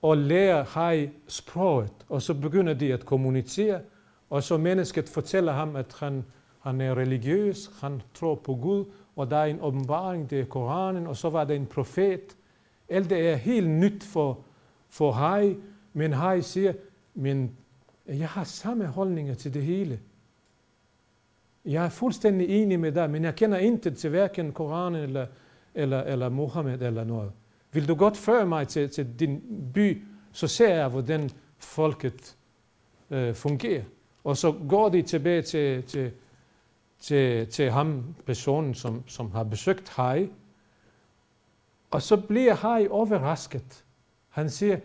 og 0.02 0.18
lærer 0.18 0.64
Hai 0.64 1.10
sproget, 1.28 1.92
og 2.10 2.22
så 2.22 2.34
begynder 2.34 2.74
de 2.74 2.94
at 2.94 3.06
kommunicere, 3.06 3.82
og 4.30 4.44
så 4.44 4.58
mennesket 4.58 5.10
fortæller 5.10 5.52
ham, 5.52 5.76
at 5.76 5.96
han, 6.00 6.26
han 6.60 6.82
er 6.82 6.98
religiøs, 6.98 7.72
han 7.82 8.02
tror 8.14 8.36
på 8.36 8.56
Gud, 8.56 8.86
og 9.16 9.32
der 9.32 9.38
er 9.38 9.46
en 9.46 9.62
åbenbaring, 9.62 10.30
det 10.30 10.40
er 10.40 10.46
Koranen, 10.46 11.08
og 11.08 11.18
så 11.18 11.30
var 11.30 11.44
der 11.44 11.54
en 11.54 11.66
profet. 11.66 12.38
Alt 12.90 13.10
det 13.10 13.30
er 13.30 13.36
helt 13.36 13.70
nyt 13.70 14.04
for, 14.04 14.40
for 14.90 15.12
Hai, 15.12 15.56
men 15.94 16.14
Hai 16.14 16.42
siger, 16.42 16.74
men 17.14 17.52
jeg 18.08 18.28
har 18.28 18.44
samme 18.44 18.86
holdninger 18.86 19.34
til 19.34 19.54
det 19.54 19.64
hele. 19.64 20.00
Jeg 21.66 21.86
er 21.86 21.90
fuldstændig 21.90 22.50
enig 22.50 22.80
med 22.80 22.92
dig, 22.92 23.10
men 23.10 23.24
jeg 23.24 23.36
kender 23.36 23.58
intet 23.58 23.98
til 23.98 24.10
hverken 24.10 24.52
Koranen 24.52 25.04
eller, 25.04 25.28
eller, 25.76 26.04
eller 26.04 26.30
Mohammed 26.30 26.82
eller 26.82 27.04
noget. 27.04 27.32
Vil 27.72 27.88
du 27.88 27.96
godt 27.96 28.18
føre 28.18 28.46
mig 28.46 28.68
til, 28.68 28.90
til 28.90 29.20
din 29.20 29.42
by, 29.74 30.04
så 30.32 30.48
ser 30.48 30.76
jeg, 30.76 30.88
hvordan 30.88 31.30
folket 31.58 32.38
øh, 33.10 33.36
fungerer. 33.36 33.84
Og 34.24 34.38
så 34.38 34.52
går 34.70 34.90
de 34.90 35.02
tilbage 35.02 35.42
til, 35.42 35.84
til, 35.84 36.12
til, 37.00 37.48
til 37.48 37.72
ham, 37.72 38.16
personen, 38.26 38.74
som, 38.74 39.04
som 39.08 39.32
har 39.32 39.44
besøgt 39.44 39.90
Hai. 39.90 40.30
Og 41.92 42.02
så 42.02 42.18
bliver 42.18 42.54
Hai 42.54 42.88
overrasket. 42.88 43.84
Han 44.30 44.50
siger, 44.50 44.78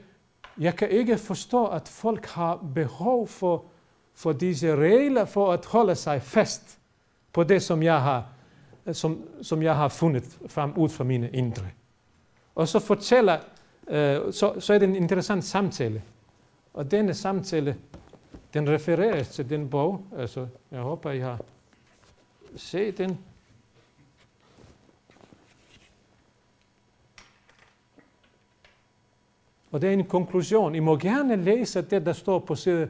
jeg 0.58 0.76
kan 0.76 0.90
ikke 0.90 1.18
forstå, 1.18 1.66
at 1.66 1.88
folk 1.88 2.26
har 2.26 2.64
behov 2.74 3.28
for, 3.28 3.64
for 4.14 4.32
disse 4.32 4.76
regler 4.76 5.24
for 5.24 5.52
at 5.52 5.66
holde 5.66 5.94
sig 5.94 6.22
fast 6.22 6.78
på 7.32 7.44
det, 7.44 7.62
som 7.62 7.82
jeg 7.82 8.02
har, 8.02 8.26
som, 8.92 9.22
som 9.42 9.62
jeg 9.62 9.76
har 9.76 9.88
fundet 9.88 10.38
frem 10.46 10.72
ud 10.76 10.88
fra 10.88 11.04
mine 11.04 11.30
indre. 11.30 11.66
Og 12.54 12.68
så 12.68 12.78
fortæller, 12.78 13.38
øh, 13.88 14.32
så, 14.32 14.60
så 14.60 14.74
er 14.74 14.78
det 14.78 14.88
en 14.88 14.96
interessant 14.96 15.44
samtale. 15.44 16.02
Og 16.74 16.90
denne 16.90 17.14
samtale, 17.14 17.76
den 18.54 18.68
refereres 18.70 19.28
til 19.28 19.50
den 19.50 19.70
bog. 19.70 20.06
Altså, 20.16 20.46
jeg 20.70 20.80
håber, 20.80 21.10
I 21.10 21.18
har 21.18 21.40
set 22.56 22.98
den. 22.98 23.18
Og 29.74 29.82
det 29.82 29.88
er 29.88 29.92
en 29.92 30.04
konklusion. 30.04 30.74
I 30.74 30.78
må 30.78 30.96
gerne 30.96 31.36
læse 31.36 31.82
det, 31.82 32.06
der 32.06 32.12
står 32.12 32.38
på 32.38 32.54
side 32.54 32.88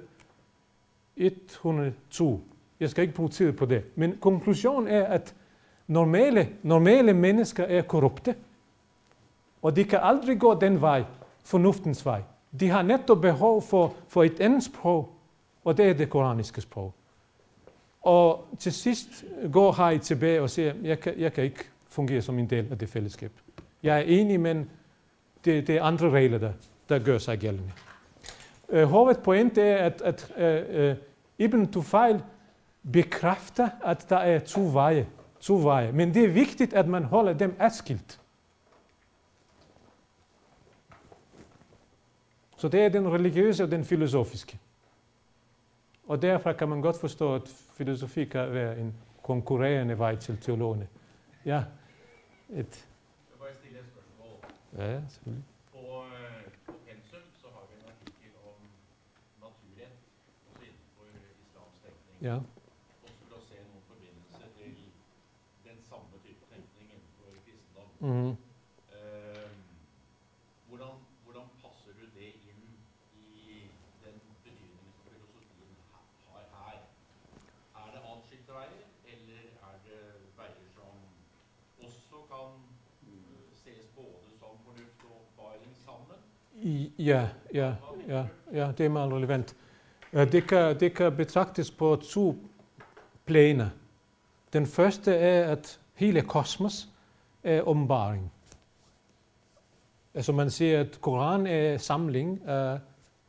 102. 1.17 2.41
Jeg 2.81 2.91
skal 2.91 3.03
ikke 3.03 3.15
bruge 3.15 3.29
tid 3.29 3.53
på 3.53 3.67
det. 3.67 3.85
Men 3.95 4.17
konklusionen 4.21 4.89
er, 4.89 5.05
at 5.05 5.35
normale, 5.87 6.49
normale 6.63 7.13
mennesker 7.13 7.65
er 7.65 7.83
korrupte. 7.83 8.35
Og 9.63 9.77
de 9.77 9.85
kan 9.85 9.99
aldrig 10.03 10.41
gå 10.41 10.61
den 10.61 10.81
vej, 10.81 11.05
fornuftens 11.45 12.07
vej. 12.07 12.23
De 12.61 12.69
har 12.69 12.83
netop 12.83 13.21
behov 13.21 13.63
for, 13.63 13.95
for 14.09 14.23
et 14.23 14.41
andet 14.41 14.65
sprog, 14.65 15.09
og 15.65 15.77
det 15.77 15.87
er 15.87 15.95
det 15.95 16.11
koraniske 16.11 16.61
sprog. 16.61 16.95
Og 18.03 18.47
til 18.59 18.73
sidst 18.73 19.25
går 19.53 19.73
Hai 19.73 19.99
tilbage 19.99 20.43
og 20.43 20.51
siger, 20.51 20.75
jeg 20.83 21.01
kan, 21.01 21.15
jeg 21.19 21.33
kan 21.33 21.45
ikke 21.45 21.65
fungere 21.89 22.23
som 22.23 22.39
en 22.39 22.51
del 22.51 22.69
af 22.71 22.79
det 22.79 22.89
fællesskab. 22.89 23.33
Jeg 23.83 23.97
er 23.97 24.03
enig, 24.03 24.41
men 24.41 24.71
det, 25.45 25.67
det 25.67 25.77
er 25.77 25.83
andre 25.83 26.11
regler, 26.11 26.39
der, 26.39 26.53
der 26.89 26.99
gør 26.99 27.19
sig 27.19 27.39
gældende. 27.39 27.73
Uh, 28.69 28.83
hovedpoint 28.83 29.59
er, 29.59 29.77
at, 29.77 30.03
at 30.03 30.33
uh, 30.37 30.91
uh, 30.91 30.97
Ibn 31.39 31.67
Tufail 31.67 32.23
bekræfter, 32.93 33.69
at 33.85 34.07
der 34.09 34.17
er 34.17 34.39
to 34.39 34.71
veje. 34.73 35.09
To 35.41 35.63
veje. 35.63 35.93
Men 35.93 36.15
det 36.15 36.25
er 36.25 36.33
vigtigt, 36.33 36.75
at 36.75 36.89
man 36.89 37.05
holder 37.05 37.33
dem 37.33 37.57
adskilt. 37.59 38.21
Så 42.57 42.69
det 42.69 42.81
er 42.81 42.89
den 42.89 43.13
religiøse 43.13 43.65
og 43.65 43.71
den 43.71 43.85
filosofiske. 43.85 44.59
Og 46.09 46.23
derfor 46.23 46.53
kan 46.53 46.69
man 46.69 46.81
godt 46.81 46.97
forstå, 47.01 47.35
at 47.35 47.43
filosofi 47.75 48.25
kan 48.25 48.53
være 48.53 48.79
en 48.79 48.95
konkurrerende 49.23 49.99
vej 49.99 50.17
til 50.17 50.39
teologerne. 50.41 50.89
Ja, 51.45 51.65
et... 52.51 52.89
Ja, 54.79 55.01
selvfølgelig. 55.09 55.45
På, 55.73 55.79
øh, 55.79 56.45
på 56.67 56.73
pensum 56.87 57.27
så 57.43 57.47
har 57.55 57.65
vi 57.71 57.75
en 57.81 57.87
artikel 57.93 58.31
om 58.51 58.59
naturret, 59.41 59.93
også 60.51 60.63
inden 60.67 60.83
for 60.97 61.05
islams 61.45 61.77
tenkning. 61.83 62.14
Ja. 62.25 62.35
Og 62.37 63.11
så 63.29 63.35
vil 63.35 63.43
se 63.49 63.57
noen 63.69 63.83
forbindelse 63.89 64.47
til 64.59 64.75
den 65.69 65.79
samme 65.89 66.17
type 66.25 66.45
tenkning 66.53 66.87
innenfor 66.95 67.27
kristendom. 67.45 67.89
Mm. 68.01 68.37
Hvordan, 70.69 70.95
hvordan 71.25 71.47
passer 71.63 71.93
du 71.99 72.05
det 72.19 72.31
inn 72.51 72.63
i 73.21 73.67
den 74.05 74.17
betydningen 74.31 74.87
som 74.95 75.03
filosofien 75.05 75.75
ha- 75.93 76.09
har 76.31 76.45
her? 76.63 76.79
Det 77.95 78.01
atskilte 78.15 78.53
veier, 78.57 78.87
eller 79.15 79.43
det 79.85 80.01
veier 80.39 80.69
som 80.79 80.95
også 81.89 82.23
kan 82.33 82.57
ses 83.61 83.85
både 83.99 84.33
som 84.41 84.57
fornuft 84.65 85.05
og 85.05 85.13
åpenbaring 85.21 85.77
sammen? 85.85 86.25
I, 86.55 86.93
ja, 86.99 87.29
ja, 87.55 87.75
ja, 88.09 88.25
ja, 88.53 88.73
det 88.73 88.87
er 88.87 88.89
meget 88.97 89.13
relevant. 89.13 89.57
Øh, 90.15 90.33
det, 90.33 90.47
kan, 90.49 90.81
det 90.81 90.95
kan 90.95 91.17
betragtes 91.17 91.71
på 91.71 91.97
to 91.97 92.37
planer. 93.25 93.69
Den 94.53 94.67
første 94.67 95.15
er, 95.15 95.53
at 95.53 95.81
hele 95.95 96.23
kosmos 96.23 96.89
er 97.45 97.61
åbenbaring. 97.61 98.33
Altså 100.15 100.33
man 100.33 100.51
siger, 100.51 100.81
at 100.81 101.01
Koran 101.01 101.47
er 101.47 101.79
samling 101.79 102.41
af 102.47 102.79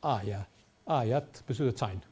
ayat. 0.03 0.39
Ayat 0.87 1.43
betyder 1.47 1.71
tegn 1.71 2.03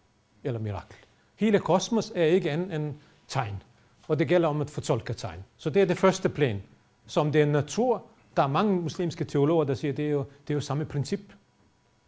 eller 0.44 0.60
mirakel. 0.60 0.98
Hele 1.36 1.60
kosmos 1.60 2.12
er 2.16 2.24
ikke 2.24 2.52
en, 2.52 2.72
en 2.72 2.98
tegn, 3.28 3.64
og 4.08 4.20
det 4.20 4.28
gælder 4.28 4.48
om 4.48 4.62
at 4.62 4.70
fortolke 4.70 5.14
tegn. 5.14 5.44
Så 5.58 5.70
det 5.70 5.82
er 5.82 5.86
det 5.86 5.98
første 5.98 6.30
plan. 6.30 6.62
Som 7.06 7.32
det 7.32 7.42
er 7.42 7.46
natur, 7.46 8.04
der 8.38 8.44
er 8.44 8.48
mange 8.48 8.82
muslimske 8.82 9.26
teologer, 9.26 9.64
der 9.64 9.74
siger, 9.74 9.92
at 9.92 9.98
det 9.98 10.06
er 10.06 10.10
jo, 10.12 10.26
det 10.48 10.54
er 10.54 10.56
jo 10.56 10.62
samme 10.62 10.86
princip. 10.86 11.20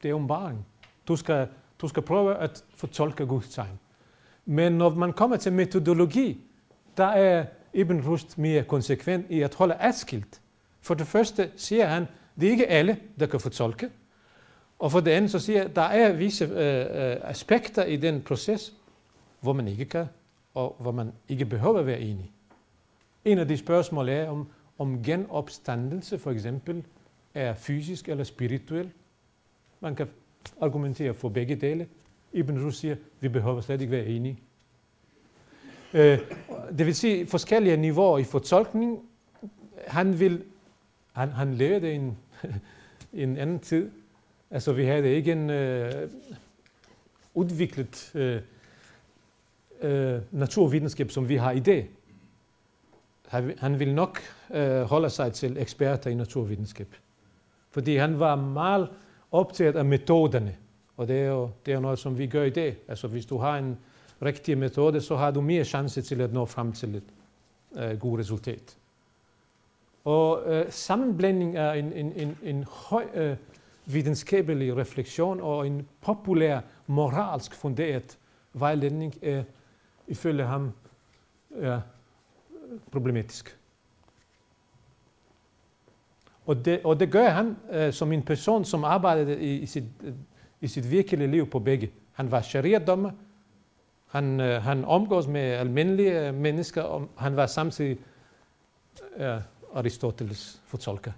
Det 0.03 0.09
er 0.09 0.13
åbenbaring. 0.13 0.65
Du 1.07 1.15
skal, 1.15 1.47
du 1.81 1.87
skal 1.87 2.03
prøve 2.03 2.35
at 2.35 2.63
fortolke 2.75 3.25
Guds 3.25 3.49
tegn. 3.49 3.79
Men 4.45 4.73
når 4.73 4.89
man 4.89 5.13
kommer 5.13 5.37
til 5.37 5.53
metodologi, 5.53 6.41
der 6.97 7.05
er 7.05 7.45
Ibn 7.73 7.99
Rushd 7.99 8.37
mere 8.37 8.63
konsekvent 8.63 9.25
i 9.29 9.41
at 9.41 9.55
holde 9.55 9.75
adskilt. 9.79 10.41
For 10.81 10.93
det 10.93 11.07
første 11.07 11.51
siger 11.55 11.85
han, 11.85 12.05
det 12.39 12.47
er 12.47 12.51
ikke 12.51 12.67
alle, 12.67 12.97
der 13.19 13.25
kan 13.25 13.39
fortolke. 13.39 13.89
Og 14.79 14.91
for 14.91 14.99
det 14.99 15.11
andet 15.11 15.31
så 15.31 15.39
siger 15.39 15.67
der 15.67 15.81
er 15.81 16.13
visse 16.13 16.45
øh, 16.45 16.51
øh, 16.55 17.17
aspekter 17.23 17.83
i 17.83 17.95
den 17.95 18.21
proces, 18.21 18.73
hvor 19.41 19.53
man 19.53 19.67
ikke 19.67 19.85
kan, 19.85 20.05
og 20.53 20.75
hvor 20.79 20.91
man 20.91 21.11
ikke 21.29 21.45
behøver 21.45 21.79
at 21.79 21.85
være 21.85 21.99
enig. 21.99 22.31
En 23.25 23.37
af 23.37 23.47
de 23.47 23.57
spørgsmål 23.57 24.09
er, 24.09 24.29
om, 24.29 24.47
om 24.77 25.03
genopstandelse 25.03 26.19
for 26.19 26.31
eksempel 26.31 26.83
er 27.33 27.53
fysisk 27.53 28.09
eller 28.09 28.23
spirituel. 28.23 28.91
Man 29.79 29.95
kan 29.95 30.07
argumentere 30.61 31.13
for 31.13 31.29
begge 31.29 31.55
dele. 31.55 31.87
Ibn 32.33 32.65
Rushd 32.65 32.79
siger, 32.79 32.95
vi 33.19 33.27
behøver 33.27 33.61
slet 33.61 33.81
ikke 33.81 33.91
være 33.91 34.05
enige. 34.05 34.39
Øh, 35.93 36.19
det 36.77 36.85
vil 36.85 36.95
sige 36.95 37.27
forskellige 37.27 37.77
niveauer 37.77 38.17
i 38.17 38.23
fortolkning. 38.23 38.99
Han, 39.87 40.19
vil, 40.19 40.43
han, 41.13 41.29
han 41.29 41.53
levede 41.53 41.91
i 41.91 41.95
en, 41.95 42.17
en 43.23 43.37
anden 43.37 43.59
tid. 43.59 43.91
Altså 44.51 44.73
vi 44.73 44.85
havde 44.85 45.09
ikke 45.09 45.31
en 45.31 45.49
øh, 45.49 46.09
udviklet 47.33 48.11
øh, 48.15 48.41
øh, 49.81 50.21
naturvidenskab, 50.31 51.11
som 51.11 51.29
vi 51.29 51.35
har 51.35 51.51
i 51.51 51.59
dag. 51.59 51.89
Han 53.57 53.79
vil 53.79 53.93
nok 53.93 54.19
øh, 54.53 54.81
holde 54.81 55.09
sig 55.09 55.33
til 55.33 55.57
eksperter 55.57 56.09
i 56.09 56.13
naturvidenskab. 56.13 56.87
Fordi 57.71 57.95
han 57.95 58.19
var 58.19 58.35
meget 58.35 58.89
optaget 59.35 59.75
af 59.75 59.85
metoderne. 59.85 60.55
Og 60.97 61.07
det 61.07 61.19
er 61.19 61.27
jo 61.27 61.49
det 61.65 61.73
er 61.73 61.79
noget, 61.79 61.99
som 61.99 62.17
vi 62.17 62.27
gør 62.27 62.43
i 62.43 62.49
dag. 62.49 62.77
Altså 62.87 63.07
hvis 63.07 63.25
du 63.25 63.37
har 63.37 63.57
en 63.57 63.77
rigtig 64.21 64.57
metode, 64.57 65.01
så 65.01 65.15
har 65.15 65.31
du 65.31 65.41
mere 65.41 65.63
chance 65.63 66.01
til 66.01 66.21
at 66.21 66.33
nå 66.33 66.45
frem 66.45 66.71
til 66.71 66.95
et 66.95 67.03
øh, 67.75 67.99
godt 67.99 68.19
resultat. 68.19 68.77
Og 70.05 70.43
øh, 70.45 70.65
sammenblanding 70.69 71.57
er 71.57 71.71
en, 71.73 71.93
en, 71.93 72.13
en, 72.15 72.37
en 72.43 72.65
høj 72.89 73.05
øh, 73.13 73.35
videnskabelig 73.85 74.77
refleksion 74.77 75.41
og 75.41 75.67
en 75.67 75.87
populær 76.01 76.59
moralsk 76.87 77.53
funderet 77.53 78.17
vejledning 78.53 79.13
er 79.21 79.43
ifølge 80.07 80.43
ham 80.43 80.71
er 81.55 81.81
problematisk. 82.91 83.57
Og 86.45 86.65
det, 86.65 86.79
og 86.83 86.99
det 86.99 87.11
gør 87.11 87.29
han 87.29 87.57
uh, 87.75 87.93
som 87.93 88.11
en 88.11 88.21
person, 88.21 88.65
som 88.65 88.83
arbejdede 88.83 89.41
i, 89.41 89.59
i, 89.59 89.65
sit, 89.65 89.83
uh, 90.03 90.13
i 90.61 90.67
sit 90.67 90.91
virkelige 90.91 91.27
liv 91.27 91.49
på 91.49 91.59
begge. 91.59 91.91
Han 92.13 92.31
var 92.31 92.41
sharia-dommer, 92.41 93.11
han, 94.07 94.39
uh, 94.39 94.45
han 94.45 94.85
omgås 94.85 95.27
med 95.27 95.41
almindelige 95.41 96.31
mennesker, 96.31 96.81
og 96.81 97.09
han 97.17 97.35
var 97.35 97.45
samtidig 97.45 97.97
uh, 99.17 99.23
Aristoteles 99.73 100.61
fortolker, 100.65 101.11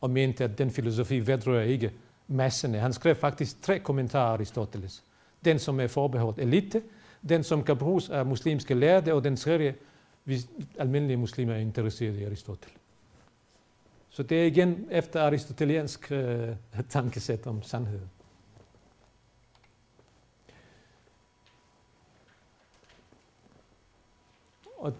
og 0.00 0.10
mente, 0.10 0.44
at 0.44 0.58
den 0.58 0.70
filosofi 0.70 1.26
vedrører 1.26 1.62
ikke 1.62 1.92
masserne. 2.28 2.78
Han 2.78 2.92
skrev 2.92 3.14
faktisk 3.14 3.62
tre 3.62 3.78
kommentarer 3.78 4.32
Aristoteles. 4.32 5.02
Den, 5.44 5.58
som 5.58 5.80
er 5.80 5.86
forbeholdt 5.86 6.38
elite, 6.38 6.82
den, 7.28 7.42
som 7.42 7.62
kan 7.62 7.76
bruges 7.76 8.10
af 8.10 8.26
muslimske 8.26 8.74
lærde, 8.74 9.12
og 9.12 9.24
den 9.24 9.36
tredje, 9.36 9.74
hvis 10.24 10.48
almindelige 10.78 11.16
muslimer 11.16 11.54
er 11.54 11.58
interesseret 11.58 12.16
i 12.16 12.24
Aristoteles. 12.24 12.81
Så 14.14 14.22
det 14.22 14.42
er 14.42 14.46
igen 14.46 14.88
efter 14.90 15.22
aristoteliansk 15.22 16.12
øh, 16.12 16.48
tankesæt 16.88 17.46
om 17.46 17.62
sandhed. 17.62 18.00
Og 24.76 24.92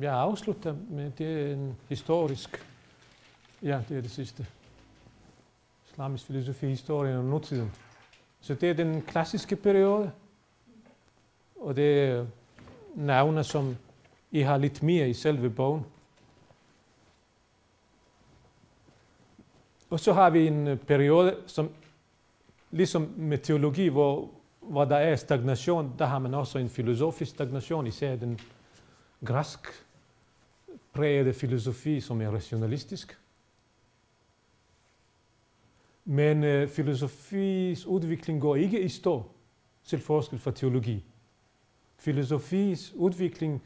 jeg 0.00 0.14
afslutter 0.14 0.76
med 0.90 1.10
det 1.10 1.42
er 1.42 1.52
en 1.52 1.76
historisk, 1.88 2.66
ja, 3.62 3.82
det 3.88 3.96
er 3.96 4.00
det 4.00 4.10
sidste. 4.10 4.46
Islamisk 5.90 6.26
filosofi, 6.26 6.66
historien 6.66 7.16
og 7.16 7.24
nutiden. 7.24 7.72
Så 8.40 8.54
det 8.54 8.70
er 8.70 8.74
den 8.74 9.02
klassiske 9.02 9.56
periode, 9.56 10.12
og 11.60 11.76
det 11.76 12.04
er 12.04 12.26
navne, 12.94 13.44
som 13.44 13.76
I 14.30 14.40
har 14.40 14.56
lidt 14.56 14.82
mere 14.82 15.08
i 15.08 15.12
selve 15.12 15.50
bogen. 15.50 15.84
Og 19.90 20.00
så 20.00 20.12
har 20.12 20.30
vi 20.30 20.46
en 20.46 20.66
øh, 20.68 20.78
periode, 20.78 21.36
som 21.46 21.70
ligesom 22.70 23.14
med 23.16 23.38
teologi, 23.38 23.88
hvor, 23.88 24.30
hvor 24.60 24.84
der 24.84 24.96
er 24.96 25.16
stagnation, 25.16 25.94
der 25.98 26.06
har 26.06 26.18
man 26.18 26.34
også 26.34 26.58
en 26.58 26.68
filosofisk 26.68 27.30
stagnation, 27.30 27.86
især 27.86 28.16
den 28.16 28.40
græsk 29.24 29.60
prægede 30.92 31.32
filosofi, 31.32 32.00
som 32.00 32.20
er 32.20 32.30
rationalistisk. 32.30 33.18
Men 36.04 36.44
øh, 36.44 36.68
filosofis 36.68 37.86
udvikling 37.86 38.40
går 38.40 38.56
ikke 38.56 38.80
i 38.80 38.88
stå, 38.88 39.30
til 39.84 40.00
forskel 40.00 40.38
fra 40.38 40.50
teologi. 40.50 41.04
Filosofis 41.96 42.92
udvikling 42.94 43.62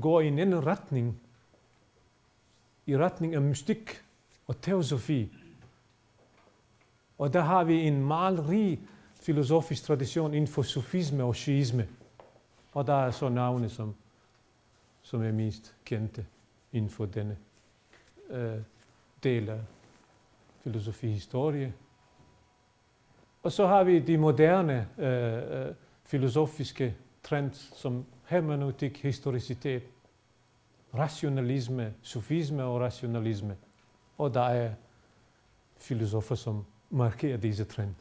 går 0.00 0.20
i 0.20 0.26
en 0.26 0.38
anden 0.38 0.66
retning, 0.66 1.20
i 2.86 2.96
retning 2.96 3.34
af 3.34 3.40
mystik 3.42 4.02
og 4.46 4.60
teosofi. 4.60 5.32
Og 7.18 7.32
der 7.32 7.40
har 7.40 7.64
vi 7.64 7.74
en 7.74 8.06
meget 8.06 8.48
rig 8.48 8.80
filosofisk 9.20 9.82
tradition 9.82 10.34
inden 10.34 10.48
for 10.48 10.62
sufisme 10.62 11.24
og 11.24 11.36
shiisme. 11.36 11.88
Og 12.72 12.86
der 12.86 12.94
er 12.94 13.10
så 13.10 13.28
navne, 13.28 13.68
som, 13.68 13.94
som 15.02 15.22
er 15.22 15.32
mest 15.32 15.76
kendte 15.84 16.26
inden 16.72 16.90
for 16.90 17.06
denne 17.06 17.36
øh, 18.30 18.58
del 19.22 19.48
af 19.48 19.60
filosofihistorie. 20.64 21.74
Og 23.42 23.52
så 23.52 23.66
har 23.66 23.84
vi 23.84 23.98
de 23.98 24.18
moderne 24.18 24.88
øh, 24.98 25.68
øh 25.68 25.74
filosofiske 26.04 26.96
trends 27.22 27.78
som 27.78 28.04
hermeneutik, 28.26 29.02
historicitet, 29.02 29.82
rationalisme, 30.94 31.94
sufisme 32.02 32.64
og 32.64 32.80
rationalisme. 32.80 33.56
Og 34.18 34.34
der 34.34 34.42
er 34.42 34.74
filosofer, 35.76 36.34
som 36.34 36.64
markerer 36.90 37.36
disse 37.36 37.64
trend. 37.64 37.94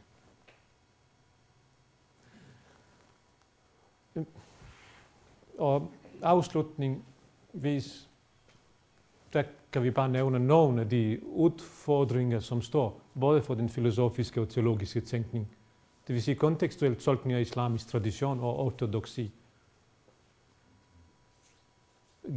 Og 5.57 5.91
afslutningsvis, 6.21 8.09
der 9.33 9.43
kan 9.71 9.83
vi 9.83 9.91
bare 9.91 10.09
nævne 10.09 10.39
nogle 10.39 10.81
af 10.81 10.89
de 10.89 11.19
udfordringer, 11.23 12.39
som 12.39 12.61
står 12.61 13.01
både 13.19 13.41
for 13.41 13.53
den 13.53 13.69
filosofiske 13.69 14.41
og 14.41 14.49
teologiske 14.49 15.01
tænkning. 15.01 15.47
Det 16.07 16.13
vil 16.13 16.23
sige 16.23 16.35
kontekstuel 16.35 16.95
tolkning 16.95 17.37
af 17.37 17.41
islamisk 17.41 17.87
tradition 17.87 18.39
og 18.39 18.59
ortodoksi. 18.59 19.31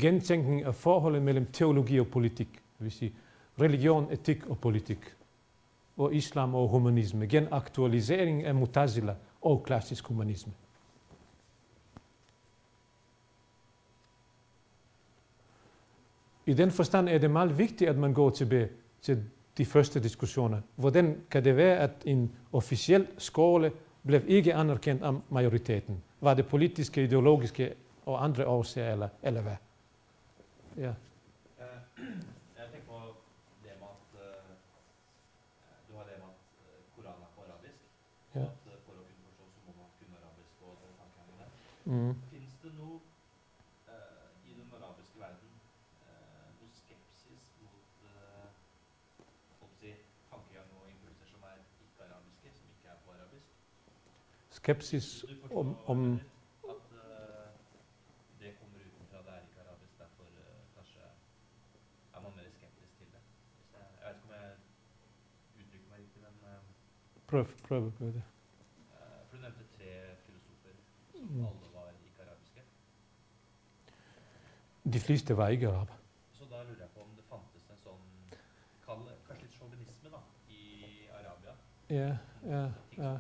Gentænkning 0.01 0.63
af 0.63 0.75
forholdet 0.75 1.23
mellem 1.23 1.47
teologi 1.47 2.01
og 2.01 2.07
politik, 2.07 2.49
det 2.53 2.85
vil 2.85 2.93
sige 2.93 3.15
religion, 3.61 4.13
etik 4.13 4.47
og 4.47 4.59
politik 4.59 5.15
og 5.97 6.15
islam 6.15 6.55
og 6.55 6.69
humanisme, 6.69 7.27
genaktualisering 7.27 8.45
af 8.45 8.55
mutazila 8.55 9.15
og 9.43 9.63
klassisk 9.63 10.07
humanisme. 10.07 10.53
I 16.47 16.55
den 16.55 16.71
forstand 16.71 17.09
er 17.09 17.19
det 17.19 17.31
meget 17.31 17.59
vigtigt, 17.59 17.91
at 17.91 17.97
man 17.97 18.15
går 18.15 18.31
tilbage 18.31 18.69
til 19.03 19.25
de 19.59 19.65
første 19.65 20.03
diskussioner. 20.03 20.61
Hvordan 20.77 21.21
kan 21.31 21.45
det 21.45 21.57
være, 21.57 21.77
at 21.77 21.91
en 22.05 22.33
officiel 22.53 23.07
skole 23.19 23.73
blev 24.07 24.23
ikke 24.27 24.55
anerkendt 24.55 25.03
af 25.03 25.15
majoriteten? 25.31 26.03
Var 26.21 26.35
det 26.35 26.47
politiske, 26.47 27.05
ideologiske 27.05 27.75
og 28.07 28.25
andre 28.25 28.47
årsager, 28.47 28.93
eller, 28.93 29.09
eller 29.23 29.41
hvad? 29.43 29.57
Ja. 30.77 30.89
Øh, 30.89 30.95
Ja. 38.35 38.41
At 38.41 38.81
for 38.87 38.93
å 38.93 39.03
kunne 39.03 39.23
forstå 39.25 39.45
så 39.55 39.61
må 39.67 39.73
man 39.81 39.89
kunne 39.97 40.13
Mm. 41.89 42.15
Fins 42.31 42.57
det 42.63 42.71
noe 42.77 42.99
eh, 43.89 44.51
i 44.51 44.55
den 44.59 44.73
arabiske 44.77 45.21
verden 45.21 45.55
eh, 46.05 46.49
noe 46.61 46.69
skepsis 46.77 47.47
mot 47.63 48.03
å 49.65 49.69
si, 49.79 49.95
tankegang 50.29 50.75
og 50.83 50.91
impulser 50.93 51.31
som 51.33 51.47
er 51.49 51.63
ikke-arabiske, 51.87 52.53
som 52.59 52.75
ikke 52.75 52.93
er 52.93 53.01
på 53.07 53.15
arabisk? 53.17 53.57
Skepsis 54.59 55.09
om, 55.51 55.73
om 55.95 56.05
prøv, 67.29 67.47
prøv. 67.69 67.93
prøv 67.93 68.13
det. 68.13 68.23
eh, 68.93 69.27
For 69.29 69.37
du 69.37 69.43
nevnte 69.43 69.65
tre 69.77 70.17
filosofer 70.27 70.75
som 71.13 71.29
Mm. 71.29 71.47
alle 71.47 71.69
var 71.75 71.91
ikke-arabiske. 72.07 72.63
De 74.93 75.01
fleste 75.01 75.37
var 75.37 75.49
ikke 75.49 75.69
araber. 75.69 75.95
Så 76.33 76.45
da 76.51 76.57
lurer 76.57 76.81
jeg 76.81 76.89
på 76.95 77.01
om 77.01 77.09
det 77.17 77.25
fantes 77.29 77.71
en 77.71 77.81
sånn 77.83 79.03
kanskje 79.27 79.43
litt 79.43 79.57
sjåvinisme 79.59 80.11
da, 80.13 80.23
i 80.49 81.09
Arabia? 81.13 81.57
Ja, 81.91 82.17
ja, 82.49 82.65
ja. 82.99 83.17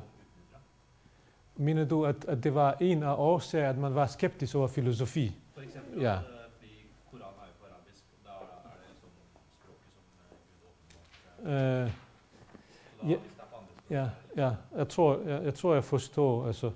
Mener 1.57 1.85
du, 1.85 2.04
at, 2.07 2.24
at 2.24 2.44
det 2.44 2.54
var 2.54 2.76
en 2.81 3.02
af 3.02 3.14
årsager, 3.18 3.70
at 3.70 3.78
man 3.78 3.94
var 3.94 4.07
skeptisk 4.07 4.54
over 4.54 4.68
filosofi? 4.68 5.33
For 5.54 5.62
eksempel 5.62 6.02
Ja. 6.02 6.18
Øh, 11.42 11.90
Ja. 13.09 13.16
ja, 13.90 14.09
ja, 14.37 14.50
jeg 14.76 14.88
tror, 14.88 15.20
jeg, 15.28 15.44
jeg 15.44 15.54
tror, 15.54 15.74
jeg 15.74 15.85
forstår. 15.85 16.46
Altså, 16.46 16.70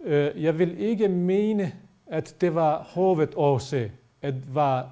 øh, 0.00 0.42
jeg 0.42 0.58
vil 0.58 0.78
ikke 0.78 1.08
mene, 1.08 1.72
at 2.06 2.36
det 2.40 2.54
var 2.54 2.82
hovedårsag, 2.82 3.92
at, 4.22 4.54
var, 4.54 4.90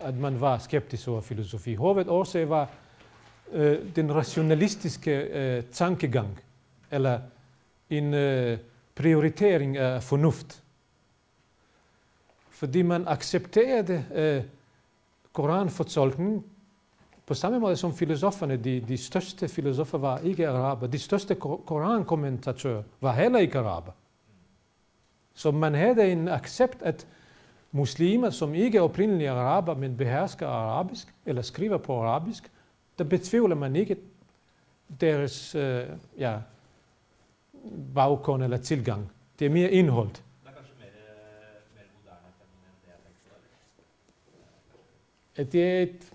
at 0.00 0.14
man 0.14 0.40
var 0.40 0.58
skeptisk 0.58 1.08
over 1.08 1.20
filosofi. 1.20 1.74
Hovedårsag 1.74 2.48
var 2.48 2.68
øh, 3.52 3.72
eh, 3.72 3.96
den 3.96 4.14
rationalistiske 4.14 5.20
øh, 5.20 5.62
tankegang, 5.72 6.40
eller 6.90 7.20
en 7.90 8.14
øh, 8.14 8.58
prioritering 8.94 9.76
af 9.76 10.02
fornuft. 10.02 10.62
Fordi 12.50 12.82
man 12.82 13.08
accepterede 13.08 14.04
øh, 14.14 14.42
koranfortolkningen 15.32 16.44
på 17.30 17.34
samme 17.34 17.58
måde 17.60 17.76
som 17.76 17.94
filosoferne, 17.94 18.56
de, 18.56 18.80
de 18.88 18.96
største 18.96 19.48
filosofer 19.48 19.98
var 19.98 20.18
ikke 20.18 20.48
araber. 20.48 20.86
De 20.86 20.98
største 20.98 21.34
korankommentatører 21.34 22.82
var 23.00 23.12
heller 23.12 23.38
ikke 23.38 23.58
araber. 23.58 23.92
Så 25.34 25.50
man 25.50 25.74
havde 25.74 26.12
en 26.12 26.28
accept, 26.28 26.82
at 26.82 27.06
muslimer, 27.72 28.30
som 28.30 28.54
ikke 28.54 28.78
er 28.78 28.82
oprindelige 28.82 29.30
araber, 29.30 29.74
men 29.74 29.96
behersker 29.96 30.46
arabisk, 30.46 31.14
eller 31.26 31.42
skriver 31.42 31.76
på 31.76 32.02
arabisk, 32.02 32.50
der 32.98 33.04
betvivler 33.04 33.56
man 33.56 33.76
ikke 33.76 33.96
deres 35.00 35.54
øh, 35.54 35.86
ja, 36.18 36.38
baggrund 37.94 38.42
eller 38.42 38.56
tilgang. 38.56 39.10
Det 39.38 39.46
er 39.46 39.50
mere 39.50 39.70
indhold. 39.70 40.08
Øh, 40.08 40.14
det 40.16 40.24
er 40.24 40.66
mer, 40.76 40.90
mer 41.74 41.82
enn 45.36 45.52
det 45.52 45.82
et, 45.82 46.12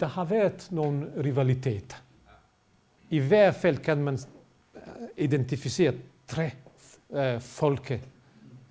der 0.00 0.06
har 0.06 0.24
været 0.24 0.68
nogle 0.70 1.12
rivaliteter. 1.24 1.96
I 3.10 3.18
hvert 3.18 3.54
fald 3.54 3.78
kan 3.78 3.98
man 3.98 4.18
øh, 4.74 4.80
identificere 5.16 5.94
tre 6.26 6.50
øh, 7.10 7.40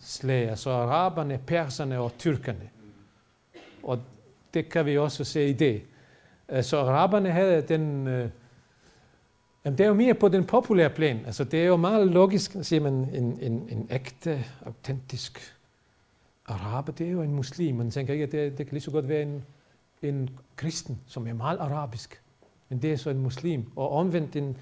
folkeslag, 0.08 0.50
altså 0.50 0.70
araberne, 0.70 1.40
perserne 1.46 2.00
og 2.00 2.12
tyrkerne. 2.18 2.70
Og 3.84 4.00
det 4.54 4.70
kan 4.70 4.86
vi 4.86 4.98
også 4.98 5.24
se 5.24 5.50
i 5.50 5.54
det. 5.54 5.82
Eh, 6.50 6.64
så 6.64 6.78
araberne 6.78 7.32
havde 7.32 7.62
den... 7.62 8.08
Eh, 8.08 8.24
øh, 8.24 8.30
jamen 9.66 9.78
det 9.78 9.84
er 9.84 9.88
jo 9.88 9.94
mere 9.94 10.14
på 10.14 10.28
den 10.30 10.46
populære 10.46 10.90
plan. 10.90 11.26
Altså 11.26 11.44
det 11.44 11.62
er 11.62 11.68
jo 11.68 11.76
meget 11.76 12.08
logisk, 12.08 12.56
siger 12.62 12.82
man, 12.82 12.94
en, 12.94 13.40
en, 13.42 13.70
en 13.70 13.88
ægte, 13.92 14.46
autentisk 14.66 15.40
araber, 16.46 16.92
det 16.92 17.08
er 17.08 17.12
jo 17.12 17.22
en 17.22 17.34
muslim. 17.34 17.76
Man 17.76 17.92
tænker 17.92 18.14
ikke, 18.14 18.24
at 18.24 18.32
det, 18.32 18.58
det 18.58 18.66
kan 18.66 18.74
lige 18.74 18.84
så 18.84 18.92
godt 18.92 19.08
være 19.08 19.22
en, 19.22 19.44
en 20.02 20.30
kristen, 20.56 21.00
som 21.08 21.28
er 21.28 21.34
meget 21.34 21.58
arabisk. 21.60 22.22
Men 22.70 22.82
det 22.82 22.92
er 22.92 22.98
så 22.98 23.10
en 23.10 23.20
muslim. 23.20 23.72
Og 23.76 23.92
omvendt 23.92 24.36
en, 24.36 24.58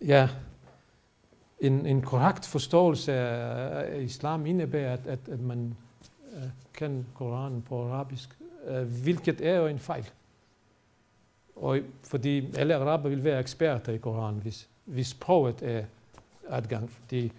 ja, 0.00 0.28
en, 1.60 1.86
en 1.86 2.02
korrekt 2.02 2.46
forståelse 2.46 3.12
af 3.12 3.94
af 3.94 4.00
islam 4.00 4.46
indebærer, 4.46 4.92
at, 4.92 5.06
at, 5.06 5.18
at 5.28 5.40
man 5.40 5.76
uh, 6.32 6.42
kan 6.74 7.06
Koranen 7.14 7.62
på 7.62 7.88
arabisk, 7.88 8.36
uh, 8.70 9.02
hvilket 9.02 9.46
er 9.46 9.56
jo 9.56 9.66
en 9.66 9.78
fejl. 9.78 10.10
Og 11.56 11.78
fordi 12.02 12.56
alle 12.56 12.74
araber 12.74 13.08
vil 13.08 13.24
være 13.24 13.40
eksperter 13.40 13.92
i 13.92 13.98
Koranen, 13.98 14.40
hvis, 14.40 14.68
hvis 14.84 15.06
sproget 15.06 15.62
er 15.62 15.84
adgang. 16.48 16.90
Fordi, 16.90 17.32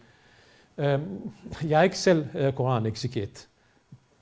um, 0.78 1.34
jeg 1.64 1.80
er 1.80 1.82
ikke 1.82 1.98
selv 1.98 2.28
uh, 2.36 2.54
koranekseget 2.54 3.48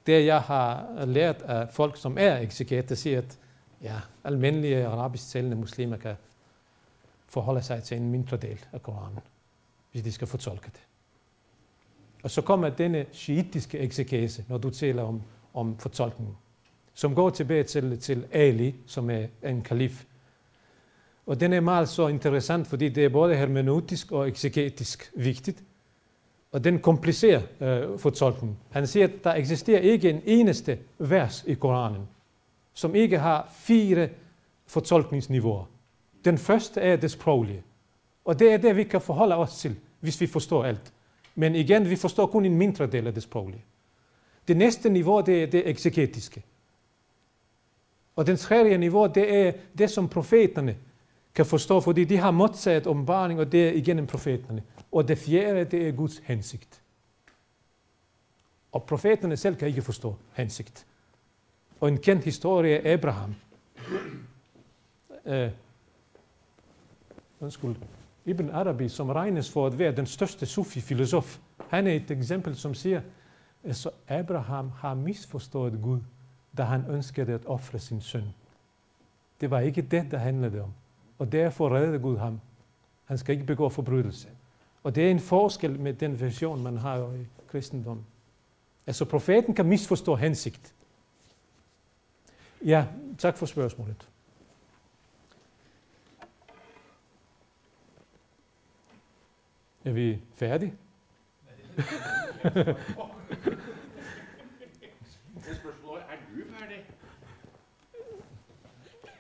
det 0.10 0.26
jeg 0.26 0.42
har 0.42 1.06
lært 1.06 1.42
af 1.42 1.70
folk, 1.70 1.98
som 1.98 2.18
er 2.18 2.38
eksegeter, 2.38 2.96
siger, 2.96 3.18
at 3.18 3.40
ja, 3.82 3.96
almindelige 4.24 4.86
arabisk 4.86 5.30
talende 5.30 5.56
muslimer 5.56 5.98
kan 5.98 6.16
forholde 7.28 7.62
sig 7.62 7.84
til 7.84 7.98
en 7.98 8.12
mindre 8.12 8.38
del 8.38 8.66
af 8.74 8.84
Koranen, 8.84 9.20
hvis 10.00 10.14
de 10.14 10.16
skal 10.16 10.28
fortolke 10.28 10.66
det. 10.66 10.82
Og 12.24 12.32
så 12.32 12.42
kommer 12.42 12.70
denne 12.70 13.06
shiitiske 13.12 13.80
eksekese, 13.80 14.46
når 14.48 14.58
du 14.58 14.70
taler 14.70 15.04
om, 15.04 15.22
om 15.54 15.78
fortolkningen, 15.78 16.36
som 16.94 17.16
går 17.16 17.30
tilbage 17.30 17.64
til, 17.64 18.00
til 18.00 18.26
Ali, 18.32 18.76
som 18.86 19.10
er 19.10 19.28
en 19.44 19.62
kalif. 19.62 20.06
Og 21.26 21.40
den 21.40 21.54
er 21.54 21.60
meget 21.60 21.90
så 21.90 22.08
interessant, 22.08 22.68
fordi 22.68 22.90
det 22.90 23.06
er 23.06 23.10
både 23.10 23.36
hermeneutisk 23.36 24.12
og 24.12 24.28
eksegetisk 24.28 25.12
vigtigt. 25.16 25.64
Og 26.52 26.64
den 26.64 26.80
komplicerer 26.80 27.42
øh, 27.60 28.00
fortolkningen. 28.00 28.58
Han 28.70 28.88
siger, 28.88 29.08
at 29.08 29.24
der 29.24 29.34
eksisterer 29.34 29.80
ikke 29.80 30.10
en 30.10 30.22
eneste 30.26 30.80
vers 30.98 31.44
i 31.48 31.54
Koranen, 31.54 32.08
som 32.74 32.96
ikke 32.96 33.20
har 33.20 33.54
fire 33.60 34.10
fortolkningsniveauer. 34.68 35.66
Den 36.26 36.38
første 36.38 36.82
er 36.82 36.96
det 36.96 37.12
sproglige. 37.12 37.64
Og 38.26 38.40
det 38.40 38.54
er 38.54 38.58
det, 38.58 38.76
vi 38.76 38.84
kan 38.84 39.02
forholde 39.02 39.36
os 39.36 39.58
til, 39.58 39.76
hvis 40.00 40.22
vi 40.22 40.28
forstår 40.28 40.66
alt. 40.66 40.94
Men 41.36 41.56
igen, 41.56 41.90
vi 41.90 41.96
forstår 41.96 42.26
kun 42.26 42.46
en 42.46 42.58
mindre 42.58 42.88
del 42.88 43.08
af 43.08 43.14
det 43.14 43.24
sproglige. 43.24 43.64
Det 44.48 44.58
næste 44.58 44.90
niveau, 44.90 45.22
det 45.22 45.44
er 45.44 45.48
det 45.48 45.70
eksegetiske. 45.70 46.44
Og 48.16 48.28
den 48.28 48.38
tredje 48.38 48.78
niveau, 48.78 49.08
det 49.08 49.36
er 49.36 49.52
det, 49.78 49.90
som 49.90 50.10
profeterne 50.10 50.78
kan 51.36 51.46
forstå, 51.46 51.80
fordi 51.80 52.04
de 52.04 52.18
har 52.18 52.32
modtaget 52.32 52.88
åbenbaring, 52.88 53.40
og 53.40 53.52
det 53.52 53.68
er 53.68 53.72
igennem 53.72 54.08
profeterne. 54.08 54.64
Og 54.92 55.08
det 55.08 55.18
fjerde, 55.18 55.64
det 55.64 55.88
er 55.88 55.92
Guds 55.92 56.18
hensigt. 56.18 56.82
Og 58.72 58.84
profeterne 58.84 59.38
selv 59.38 59.56
kan 59.56 59.68
ikke 59.68 59.82
forstå 59.82 60.16
hensigt. 60.34 60.86
Og 61.80 61.90
en 61.90 61.98
kendt 61.98 62.24
historie 62.24 62.76
er 62.76 62.94
Abraham. 62.94 63.36
Uh, 65.26 65.50
undskyld. 67.40 67.76
Ibn 68.30 68.50
Arabi, 68.50 68.89
som 68.89 69.10
regnes 69.10 69.52
for 69.52 69.68
at 69.68 69.80
være 69.80 69.96
den 69.96 70.06
største 70.06 70.46
sufi-filosof, 70.46 71.38
han 71.70 71.88
er 71.88 71.92
et 71.92 72.12
eksempel, 72.12 72.56
som 72.56 72.74
siger, 72.74 73.02
at 73.63 73.76
så 73.76 73.89
Abraham 74.08 74.70
har 74.70 74.94
misforstået 74.94 75.80
Gud, 75.84 76.00
da 76.58 76.63
han 76.63 76.86
ønskede 76.89 77.34
at 77.34 77.46
ofre 77.46 77.80
sin 77.80 78.02
søn. 78.02 78.24
Det 79.42 79.52
var 79.52 79.60
ikke 79.60 79.82
det, 79.82 80.12
der 80.12 80.18
handlede 80.18 80.62
om. 80.62 80.74
Og 81.20 81.32
derfor 81.32 81.76
reddede 81.76 82.00
Gud 82.00 82.18
ham. 82.18 82.39
Han 83.06 83.18
skal 83.18 83.34
ikke 83.34 83.46
begå 83.46 83.70
forbrydelse. 83.70 84.28
Og 84.84 84.96
det 84.96 85.08
er 85.08 85.12
en 85.12 85.20
forskel 85.20 85.80
med 85.80 85.94
den 85.94 86.20
version, 86.20 86.63
man 86.63 86.78
har 86.78 86.98
i 86.98 87.28
kristendommen. 87.48 88.06
Altså 88.88 89.06
profeten 89.06 89.56
kan 89.56 89.65
misforstå 89.65 90.15
hensigt. 90.15 90.74
Ja, 92.65 92.86
tak 93.18 93.38
for 93.38 93.46
spørgsmålet. 93.46 94.08
Er 99.89 99.93
vi 99.93 100.19
færdige? 100.36 100.73
Det 101.75 101.84
er? 102.58 102.75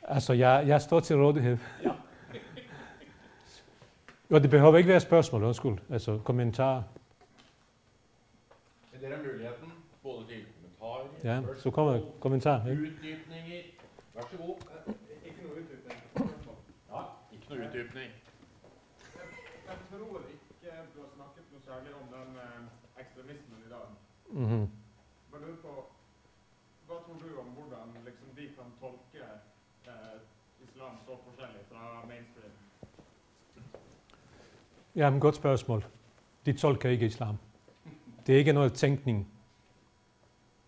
Altså, 0.03 0.33
jeg, 0.33 0.63
jeg 0.67 0.81
står 0.81 0.99
til 0.99 1.15
rådighed. 1.15 1.57
Jo, 4.31 4.39
det 4.39 4.49
behøver 4.49 4.77
ikke 4.77 4.89
være 4.89 4.99
spørgsmål, 4.99 5.43
undskyld. 5.43 5.77
Altså, 5.91 6.19
kommentarer. 6.25 6.83
Men 8.91 9.01
dere 9.01 9.15
har 9.15 9.23
muligheten 9.23 9.71
både 10.03 10.25
til 10.27 10.45
kommentarer, 10.79 11.45
Ja, 11.53 11.59
så 11.59 11.71
kommer 11.71 12.01
kommentarer. 12.21 12.71
Ikke? 12.71 12.81
utdypninger. 12.81 13.61
Vær 14.15 14.21
så 14.21 14.37
god. 14.37 14.55
Ikke 15.25 15.43
noe 15.43 15.51
utdypning. 15.51 15.99
Ja, 16.91 17.01
ikke 17.33 17.45
noe 17.49 17.67
utdypning. 17.67 18.11
Jeg 19.67 19.77
tror 19.89 20.19
ikke 20.19 20.49
du 20.95 20.99
har 21.01 21.09
snakket 21.15 21.43
noe 21.51 21.61
særlig 21.69 21.91
om 22.01 22.05
den 22.15 22.29
eh, 22.45 23.01
ekstremismen 23.01 23.59
i 23.67 23.69
dag. 23.75 23.87
Mhm. 24.39 24.69
Bare 25.31 25.41
lurer 25.41 25.55
på, 25.61 25.85
Hva 26.87 26.93
tror 26.93 27.13
du 27.13 27.39
om 27.39 27.45
hvordan 27.45 28.03
liksom, 28.05 28.27
de 28.35 28.41
kan 28.41 28.71
tolke 28.79 29.25
eh, 29.85 30.19
islam 30.67 30.91
så 31.05 31.17
forskjellig 31.25 31.61
fra 31.71 32.05
mainstream? 32.07 32.51
Ja, 34.95 35.09
men 35.09 35.19
godt 35.19 35.35
spørgsmål. 35.35 35.85
De 36.45 36.53
tolker 36.53 36.89
ikke 36.89 37.05
islam. 37.05 37.37
Det 38.27 38.35
er 38.35 38.39
ikke 38.39 38.53
noget 38.53 38.73
tænkning. 38.73 39.27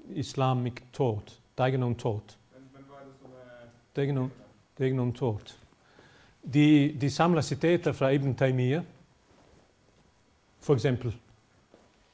Islamic 0.09 0.73
thought. 0.93 1.41
Der 1.57 1.63
er 1.63 1.65
ikke 1.65 1.77
nogen 1.77 1.95
thought. 1.95 2.39
Men, 2.53 2.69
men 2.73 2.83
hva 2.83 2.95
er 2.95 3.05
det 3.05 3.13
som 3.21 3.31
er 3.31 3.67
Det 3.95 3.97
er 3.97 4.01
ikke 4.01 4.13
nogen, 4.13 4.31
det 4.77 4.83
er 4.83 4.85
ikke 4.85 4.97
nogen 4.97 5.13
thought. 5.13 5.59
De, 6.53 6.97
de 7.01 7.11
samler 7.11 7.41
citater 7.41 7.91
fra 7.91 8.09
Ibn 8.09 8.33
Taymiyyah. 8.35 8.83
For 10.59 10.73
eksempel. 10.73 11.17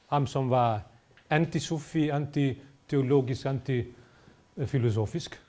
Ham 0.08 0.26
som 0.26 0.50
var 0.50 0.87
anti-sufi, 1.30 2.10
anti-teologisk, 2.10 3.46
anti-filosofisk. 3.46 5.40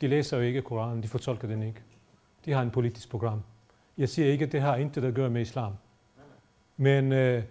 De 0.00 0.08
læser 0.08 0.36
jo 0.36 0.42
ikke 0.42 0.62
Koranen, 0.62 1.02
de 1.02 1.08
fortolker 1.08 1.48
den 1.48 1.62
ikke. 1.62 1.80
De 2.44 2.52
har 2.52 2.62
en 2.62 2.70
politisk 2.70 3.10
program. 3.10 3.42
Jeg 3.98 4.08
siger 4.08 4.28
ikke, 4.28 4.44
at 4.44 4.52
det 4.52 4.60
har 4.60 4.76
intet 4.76 5.04
at 5.04 5.14
gøre 5.14 5.30
med 5.30 5.40
islam. 5.40 5.72
Men 6.76 7.12
øh, 7.12 7.42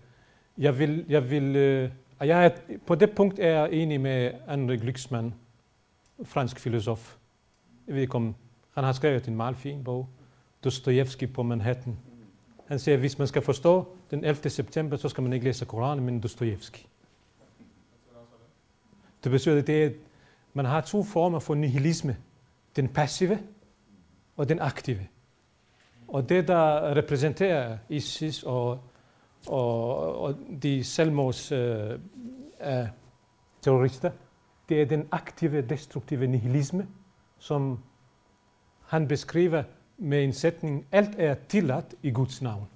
jeg 0.57 0.79
vil, 0.79 1.05
jeg 1.09 1.29
vil 1.29 1.55
øh, 1.55 1.89
jeg 2.19 2.45
er, 2.45 2.49
på 2.85 2.95
det 2.95 3.11
punkt 3.11 3.39
er 3.39 3.47
jeg 3.49 3.71
enig 3.71 4.01
med 4.01 4.31
Henrik 4.49 4.83
Lyksmann, 4.83 5.33
fransk 6.23 6.59
filosof. 6.59 7.15
Jeg 7.87 7.95
ved 7.95 8.01
ikke 8.01 8.15
om, 8.15 8.35
han 8.73 8.83
har 8.83 8.91
skrevet 8.91 9.27
en 9.27 9.35
meget 9.35 9.57
fin 9.57 9.83
bog, 9.83 10.09
Dostojevski 10.63 11.27
på 11.27 11.43
Manhattan. 11.43 11.97
Han 12.67 12.79
siger, 12.79 12.95
at 12.95 12.99
hvis 12.99 13.17
man 13.17 13.27
skal 13.27 13.41
forstå 13.41 13.95
den 14.11 14.23
11. 14.23 14.49
september, 14.49 14.97
så 14.97 15.09
skal 15.09 15.23
man 15.23 15.33
ikke 15.33 15.45
læse 15.45 15.65
Koranen, 15.65 16.05
men 16.05 16.19
Dostojevski. 16.19 16.87
Det 19.25 19.31
betyder, 19.31 19.61
det 19.61 19.83
at 19.83 19.93
man 20.53 20.65
har 20.65 20.81
to 20.81 21.03
former 21.03 21.39
for 21.39 21.55
nihilisme. 21.55 22.17
Den 22.75 22.87
passive 22.87 23.39
og 24.37 24.49
den 24.49 24.59
aktive. 24.59 25.07
Og 26.07 26.29
det, 26.29 26.47
der 26.47 26.95
repræsenterer 26.95 27.77
ISIS 27.89 28.43
og, 28.43 28.79
og, 29.47 30.17
og 30.19 30.35
de 30.63 30.83
selvmords 30.83 31.51
øh, 31.51 31.91
øh, 32.61 32.87
terrorister, 33.61 34.11
det 34.69 34.81
er 34.81 34.85
den 34.85 35.07
aktive, 35.11 35.61
destruktive 35.61 36.27
nihilisme, 36.27 36.87
som 37.39 37.79
han 38.87 39.07
beskriver 39.07 39.63
med 39.97 40.23
en 40.23 40.33
sætning, 40.33 40.85
alt 40.91 41.15
er 41.17 41.35
tilladt 41.49 41.95
i 42.03 42.11
Guds 42.11 42.41
navn. 42.41 42.67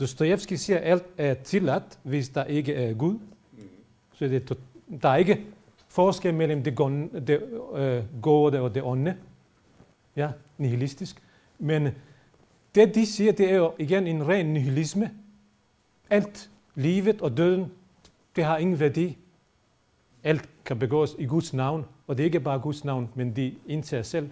Dostojevski 0.00 0.56
siger, 0.56 0.78
alt 0.78 1.06
er 1.18 1.34
tilladt, 1.34 1.98
hvis 2.02 2.28
der 2.28 2.44
ikke 2.44 2.74
er 2.74 2.94
Gud. 2.94 3.18
Så 4.12 4.24
det, 4.24 4.50
er 4.50 4.54
der 5.02 5.08
er 5.08 5.16
ikke 5.16 5.46
forskel 5.88 6.34
mellem 6.34 6.62
det, 6.62 6.76
gode, 6.76 7.08
det 7.26 7.42
øh, 7.74 8.22
gode 8.22 8.60
og 8.60 8.74
det 8.74 8.82
onde. 8.82 9.16
Ja, 10.16 10.30
nihilistisk. 10.58 11.22
Men 11.58 11.88
det, 12.74 12.94
de 12.94 13.06
siger, 13.06 13.32
det 13.32 13.50
er 13.50 13.56
jo 13.56 13.72
igen 13.78 14.06
en 14.06 14.28
ren 14.28 14.46
nihilisme. 14.46 15.10
Alt, 16.10 16.50
livet 16.74 17.20
og 17.20 17.36
døden, 17.36 17.72
det 18.36 18.44
har 18.44 18.58
ingen 18.58 18.80
værdi. 18.80 19.18
Alt 20.24 20.48
kan 20.64 20.78
begås 20.78 21.16
i 21.18 21.24
Guds 21.24 21.54
navn, 21.54 21.84
og 22.06 22.16
det 22.16 22.22
er 22.22 22.24
ikke 22.24 22.40
bare 22.40 22.58
Guds 22.58 22.84
navn, 22.84 23.08
men 23.14 23.36
de 23.36 23.54
indtager 23.66 24.02
selv 24.02 24.30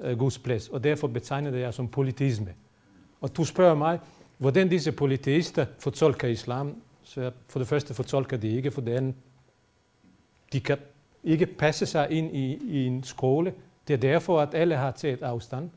øh, 0.00 0.18
Guds 0.18 0.38
plads, 0.38 0.68
og 0.68 0.84
derfor 0.84 1.08
betegner 1.08 1.50
det 1.50 1.60
jeg 1.60 1.74
som 1.74 1.88
politisme. 1.88 2.54
Og 3.20 3.36
du 3.36 3.44
spørger 3.44 3.74
mig, 3.74 3.98
hvordan 4.38 4.68
disse 4.68 4.92
politister 4.92 5.66
fortolker 5.78 6.28
islam, 6.28 6.82
så 7.02 7.20
jeg, 7.20 7.32
for 7.48 7.58
det 7.58 7.68
første 7.68 7.94
fortolker 7.94 8.36
de 8.36 8.48
ikke, 8.48 8.70
for 8.70 8.80
det 8.80 8.92
andet, 8.92 9.14
de 10.52 10.60
kan 10.60 10.78
ikke 11.24 11.46
passe 11.46 11.86
sig 11.86 12.10
ind 12.10 12.36
i, 12.36 12.54
i 12.54 12.86
en 12.86 13.02
skole. 13.02 13.54
Det 13.88 13.94
er 13.94 13.98
derfor, 13.98 14.40
at 14.40 14.54
alle 14.54 14.76
har 14.76 14.90
taget 14.90 15.22
afstand. 15.22 15.70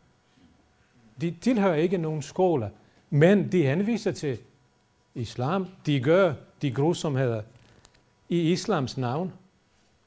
De 1.21 1.36
tilhører 1.41 1.75
ikke 1.75 1.97
nogen 1.97 2.21
skoler, 2.21 2.69
men 3.10 3.51
de 3.51 3.63
henviser 3.63 4.12
til 4.12 4.39
islam. 5.15 5.67
De 5.86 5.99
gør 5.99 6.34
de 6.62 6.71
grusomheder 6.71 7.41
i 8.29 8.51
islams 8.51 8.97
navn. 8.97 9.34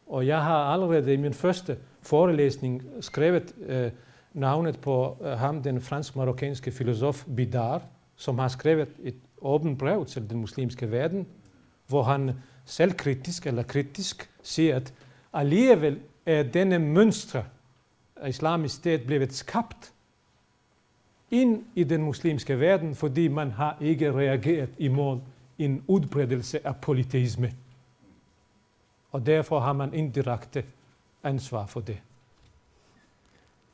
Og 0.07 0.27
jeg 0.27 0.43
har 0.43 0.73
allerede 0.73 1.15
i 1.15 1.17
min 1.17 1.35
første 1.35 1.79
forelæsning 2.03 2.83
skrevet 3.01 3.55
øh, 3.67 3.91
navnet 4.35 4.79
på 4.79 5.17
øh, 5.21 5.31
ham, 5.31 5.63
den 5.63 5.81
fransk-marokkanske 5.81 6.71
filosof 6.71 7.25
Bidar, 7.37 7.83
som 8.17 8.39
har 8.39 8.49
skrevet 8.49 8.89
et 9.03 9.15
åbent 9.41 9.79
brev 9.79 10.07
til 10.07 10.31
den 10.31 10.39
muslimske 10.39 10.91
verden, 10.91 11.27
hvor 11.87 12.03
han 12.03 12.31
selvkritisk 12.65 13.47
eller 13.47 13.63
kritisk 13.63 14.31
siger, 14.43 14.77
at 14.77 14.95
alligevel 15.33 16.01
er 16.27 16.43
denne 16.43 16.79
mønstre 16.79 17.45
af 18.17 18.29
islamisk 18.29 18.75
stat 18.75 19.07
blevet 19.07 19.33
skabt 19.33 19.93
ind 21.31 21.65
i 21.75 21.85
den 21.85 22.03
muslimske 22.03 22.61
verden, 22.61 22.95
fordi 22.95 23.29
man 23.29 23.51
har 23.51 23.77
ikke 23.81 24.13
reageret 24.13 24.71
imod 24.79 25.21
en 25.59 25.85
udbredelse 25.87 26.67
af 26.67 26.77
politisme. 26.77 27.53
Og 29.11 29.27
derfor 29.27 29.61
har 29.61 29.73
man 29.73 29.95
indirekte 29.95 30.65
ansvar 31.23 31.67
for 31.67 31.81
det. 31.81 32.01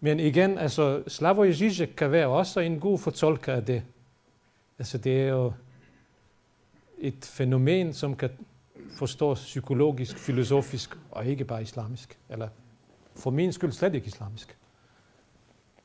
Men 0.00 0.20
igen, 0.20 0.58
altså 0.58 1.02
Slavoj 1.06 1.52
Žižek 1.52 1.88
kan 1.96 2.12
være 2.12 2.26
også 2.26 2.60
en 2.60 2.80
god 2.80 2.98
fortolker 2.98 3.52
af 3.52 3.64
det. 3.64 3.82
Altså 4.78 4.98
det 4.98 5.22
er 5.22 5.28
jo 5.28 5.52
et 6.98 7.24
fænomen, 7.24 7.92
som 7.94 8.16
kan 8.16 8.30
forstås 8.98 9.38
psykologisk, 9.40 10.16
filosofisk 10.18 10.98
og 11.10 11.26
ikke 11.26 11.44
bare 11.44 11.62
islamisk. 11.62 12.18
Eller 12.28 12.48
for 13.16 13.30
min 13.30 13.52
skyld 13.52 13.72
slet 13.72 13.94
ikke 13.94 14.06
islamisk. 14.06 14.58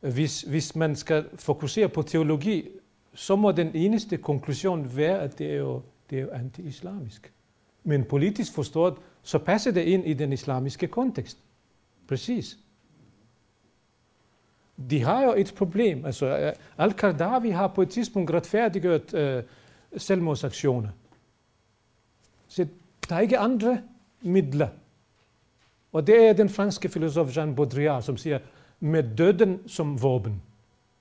Hvis, 0.00 0.42
hvis 0.42 0.76
man 0.76 0.96
skal 0.96 1.24
fokusere 1.34 1.88
på 1.88 2.02
teologi, 2.02 2.68
så 3.14 3.36
må 3.36 3.52
den 3.52 3.70
eneste 3.74 4.16
konklusion 4.16 4.96
være, 4.96 5.20
at 5.20 5.38
det 5.38 5.50
er 5.50 5.56
jo, 5.56 5.82
det 6.10 6.18
er 6.18 6.22
jo 6.22 6.30
anti-islamisk. 6.30 7.32
Men 7.84 8.04
politisk 8.04 8.54
forstået, 8.54 8.94
så 9.22 9.38
passer 9.38 9.70
det 9.70 9.82
ind 9.82 10.06
i 10.06 10.14
den 10.14 10.32
islamiske 10.32 10.86
kontekst. 10.86 11.38
Præcis. 12.08 12.58
De 14.90 15.00
har 15.00 15.22
jo 15.24 15.34
et 15.36 15.54
problem. 15.56 16.06
Altså, 16.06 16.26
øh, 16.26 16.52
Al-Qardawi 16.78 17.50
har 17.50 17.66
på 17.66 17.82
et 17.82 17.88
tidspunkt 17.90 18.30
retfærdiggjort 18.30 19.14
øh, 19.14 19.42
selvmordsaktioner. 19.96 20.88
Så 22.48 22.66
der 23.08 23.16
er 23.16 23.20
ikke 23.20 23.38
andre 23.38 23.80
midler. 24.22 24.68
Og 25.92 26.06
det 26.06 26.28
er 26.28 26.32
den 26.32 26.48
franske 26.48 26.88
filosof 26.88 27.36
Jean 27.36 27.54
Baudrillard, 27.54 28.02
som 28.02 28.16
siger, 28.16 28.38
med 28.80 29.16
døden 29.16 29.68
som 29.68 30.02
våben. 30.02 30.42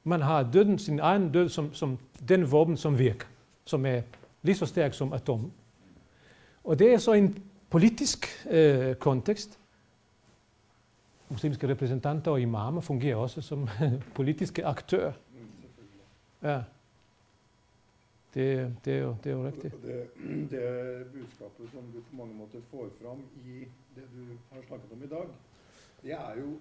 Man 0.04 0.22
har 0.22 0.44
døden, 0.54 0.80
sin 0.80 1.00
egen 1.00 1.32
død, 1.32 1.50
som, 1.50 1.74
som 1.74 1.98
den 2.30 2.52
våben, 2.52 2.78
som 2.78 3.00
virker, 3.00 3.26
som 3.66 3.86
er 3.86 4.02
lige 4.42 4.56
så 4.56 4.66
stærk 4.66 4.94
som 4.94 5.14
atom. 5.14 5.52
Og 6.64 6.80
det 6.80 6.94
er 6.94 6.98
så 6.98 7.14
en 7.14 7.38
politisk 7.70 8.48
øh, 8.50 8.96
kontekst. 8.96 9.59
Muslimske 11.30 11.68
repræsentanter 11.68 12.32
og 12.32 12.42
imamer 12.42 12.82
fungerer 12.82 13.16
også 13.16 13.42
som 13.42 13.68
politiske 14.20 14.66
aktører. 14.66 15.14
Ja. 16.44 16.64
Det, 18.34 18.76
det, 18.86 18.94
er 18.94 19.02
jo, 19.02 19.16
det 19.24 19.30
er 19.30 19.36
jo 19.36 19.46
rigtigt. 19.48 19.74
Det, 19.84 20.10
det 20.52 21.06
budskapet 21.14 21.70
som 21.74 21.82
du 21.94 22.02
på 22.10 22.16
mange 22.16 22.36
måter 22.36 22.62
får 22.72 22.90
fram 23.02 23.20
i 23.46 23.66
det 23.96 24.04
du 24.16 24.26
har 24.56 24.62
snakket 24.68 24.92
om 24.92 25.04
i 25.04 25.08
dag, 25.08 25.28
det 26.04 26.12
er 26.12 26.36
jo 26.42 26.60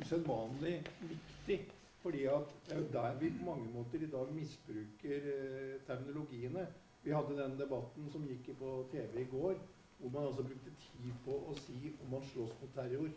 usædvanlig 0.00 0.84
vigtigt, 1.00 1.74
Fordi 2.02 2.24
at 2.24 2.46
det 2.66 2.74
er 2.74 2.78
jo 2.78 2.86
der 2.92 3.18
vi 3.18 3.30
på 3.30 3.44
mange 3.50 3.68
måter 3.74 4.06
i 4.06 4.10
dag 4.10 4.34
misbruger 4.34 4.84
eh, 5.04 5.80
terminologiene. 5.86 6.66
Vi 7.02 7.10
havde 7.10 7.42
den 7.42 7.58
debatten 7.60 8.10
som 8.12 8.26
gik 8.26 8.58
på 8.58 8.86
TV 8.92 9.20
i 9.20 9.24
går, 9.24 9.54
hvor 9.98 10.10
man 10.10 10.28
altså 10.28 10.42
brugte 10.42 10.70
tid 10.80 11.12
på 11.24 11.34
at 11.50 11.58
sige, 11.58 11.92
om 12.04 12.10
man 12.10 12.22
slås 12.32 12.50
på 12.50 12.66
terror, 12.74 13.08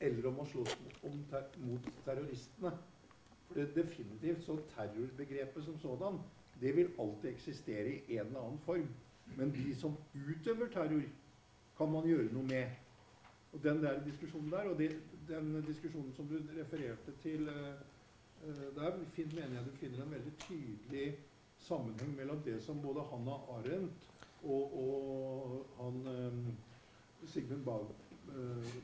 eller 0.00 0.26
om 0.28 0.40
å 0.42 0.46
slåss 0.46 0.76
mot, 0.84 0.96
om 1.08 1.18
ter 1.30 1.46
mot 1.64 1.88
terroristene. 2.04 2.72
For 3.46 3.60
det 3.60 3.68
definitivt 3.76 4.42
så 4.44 4.56
terrorbegrepet 4.74 5.64
som 5.64 5.78
sådan, 5.78 6.18
det 6.60 6.72
vil 6.76 6.90
alltid 6.98 7.30
eksistere 7.30 7.94
i 7.94 8.16
en 8.18 8.26
eller 8.26 8.40
annen 8.40 8.58
form. 8.64 8.88
Men 9.36 9.52
de 9.54 9.74
som 9.74 9.96
utøver 10.14 10.68
terror, 10.72 11.04
kan 11.76 11.90
man 11.92 12.06
gjøre 12.08 12.32
noe 12.32 12.46
med. 12.48 12.70
Og 13.52 13.62
den 13.64 13.82
der 13.82 14.00
diskusjonen 14.04 14.50
der, 14.52 14.68
og 14.70 14.78
det, 14.78 14.90
den 15.28 15.50
diskusjonen 15.66 16.12
som 16.16 16.28
du 16.28 16.38
refererte 16.56 17.12
til 17.22 17.48
uh, 17.48 17.76
der, 18.76 18.98
fin- 19.12 19.32
mener 19.34 19.54
jeg 19.58 19.64
du 19.66 19.76
finner 19.80 20.02
en 20.04 20.12
veldig 20.12 20.32
tydelig 20.44 21.06
sammenheng 21.58 22.16
mellom 22.16 22.40
det 22.44 22.58
som 22.64 22.80
både 22.82 23.04
Hanna 23.10 23.36
Arendt 23.54 24.08
og, 24.42 24.76
og 24.76 25.66
han 25.78 26.02
um, 26.06 26.42
Sigmund 27.26 27.64
Bau, 27.64 27.86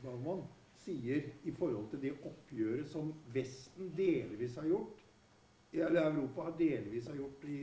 Baumann 0.03 0.45
sier 0.85 1.31
i 1.45 1.53
forhold 1.57 1.89
til 1.91 2.03
det 2.03 2.13
oppgjøret 2.27 2.89
som 2.91 3.13
Vesten 3.35 3.93
delvis 3.97 4.57
har 4.61 4.69
gjort, 4.69 5.03
eller 5.73 6.05
Europa 6.11 6.49
har 6.49 6.57
delvis 6.59 7.07
har 7.09 7.17
gjort 7.17 7.45
i, 7.49 7.61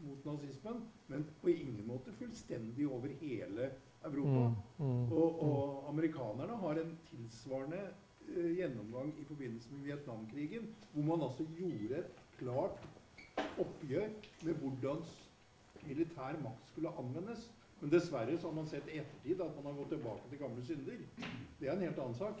mot 0.00 0.24
nazismen, 0.24 0.82
men 1.08 1.26
på 1.42 1.52
ingen 1.52 1.86
måte 1.86 2.12
fullstendig 2.16 2.86
over 2.88 3.12
hele 3.20 3.70
Europa. 4.04 4.46
Mm, 4.78 4.86
mm, 4.86 5.12
Og, 5.12 5.42
og 5.42 5.88
amerikanerne 5.88 6.56
har 6.56 6.80
en 6.80 6.94
tilsvarende 7.10 7.82
eh, 8.36 8.54
gjennomgang 8.56 9.12
i 9.20 9.24
forbindelse 9.28 9.74
med 9.74 9.84
Vietnamkrigen, 9.84 10.70
hvor 10.92 11.02
man 11.02 11.26
altså 11.28 11.44
gjorde 11.58 11.98
et 11.98 12.22
klart 12.38 12.80
oppgjør 13.58 14.08
med 14.42 14.54
hvordan 14.54 15.04
militær 15.86 16.40
makt 16.42 16.70
skulle 16.72 16.94
anvendes. 16.98 17.50
Men 17.80 17.92
dessverre 17.92 18.38
så 18.38 18.48
har 18.48 18.54
man 18.56 18.66
sett 18.68 18.88
i 18.92 18.98
ettertid 19.00 19.40
at 19.40 19.54
man 19.56 19.72
har 19.72 19.78
gått 19.82 19.94
tilbake 19.94 20.30
til 20.30 20.38
gamle 20.38 20.64
synder. 20.64 21.04
Det 21.60 21.68
er 21.68 21.72
en 21.72 21.84
helt 21.84 21.98
annen 21.98 22.18
sak. 22.18 22.40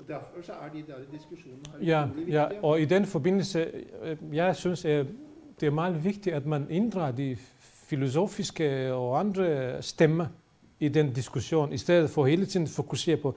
Og 0.00 0.08
Derfor 0.08 0.26
så 0.42 0.52
er 0.52 0.68
de 0.72 0.78
der 0.86 0.94
diskusjonene 1.12 1.62
her 1.80 1.86
Ja, 1.86 2.04
utrolig 2.06 2.28
ja, 2.28 2.46
og 2.62 2.80
i 2.80 2.84
den 2.84 3.04
forbindelse, 3.06 3.66
øh, 4.02 4.16
jeg 4.32 4.56
synes, 4.56 4.84
at 4.84 5.06
det 5.60 5.66
er 5.66 5.70
meget 5.70 6.04
vigtigt, 6.04 6.36
at 6.36 6.46
man 6.46 6.66
inddrager 6.70 7.12
de 7.12 7.36
filosofiske 7.88 8.92
og 8.94 9.20
andre 9.20 9.82
stemmer 9.82 10.26
i 10.80 10.88
den 10.88 11.12
diskussion, 11.12 11.72
i 11.72 11.78
stedet 11.78 12.10
for 12.10 12.26
hele 12.26 12.46
tiden 12.46 12.66
fokusere 12.66 13.16
på, 13.16 13.34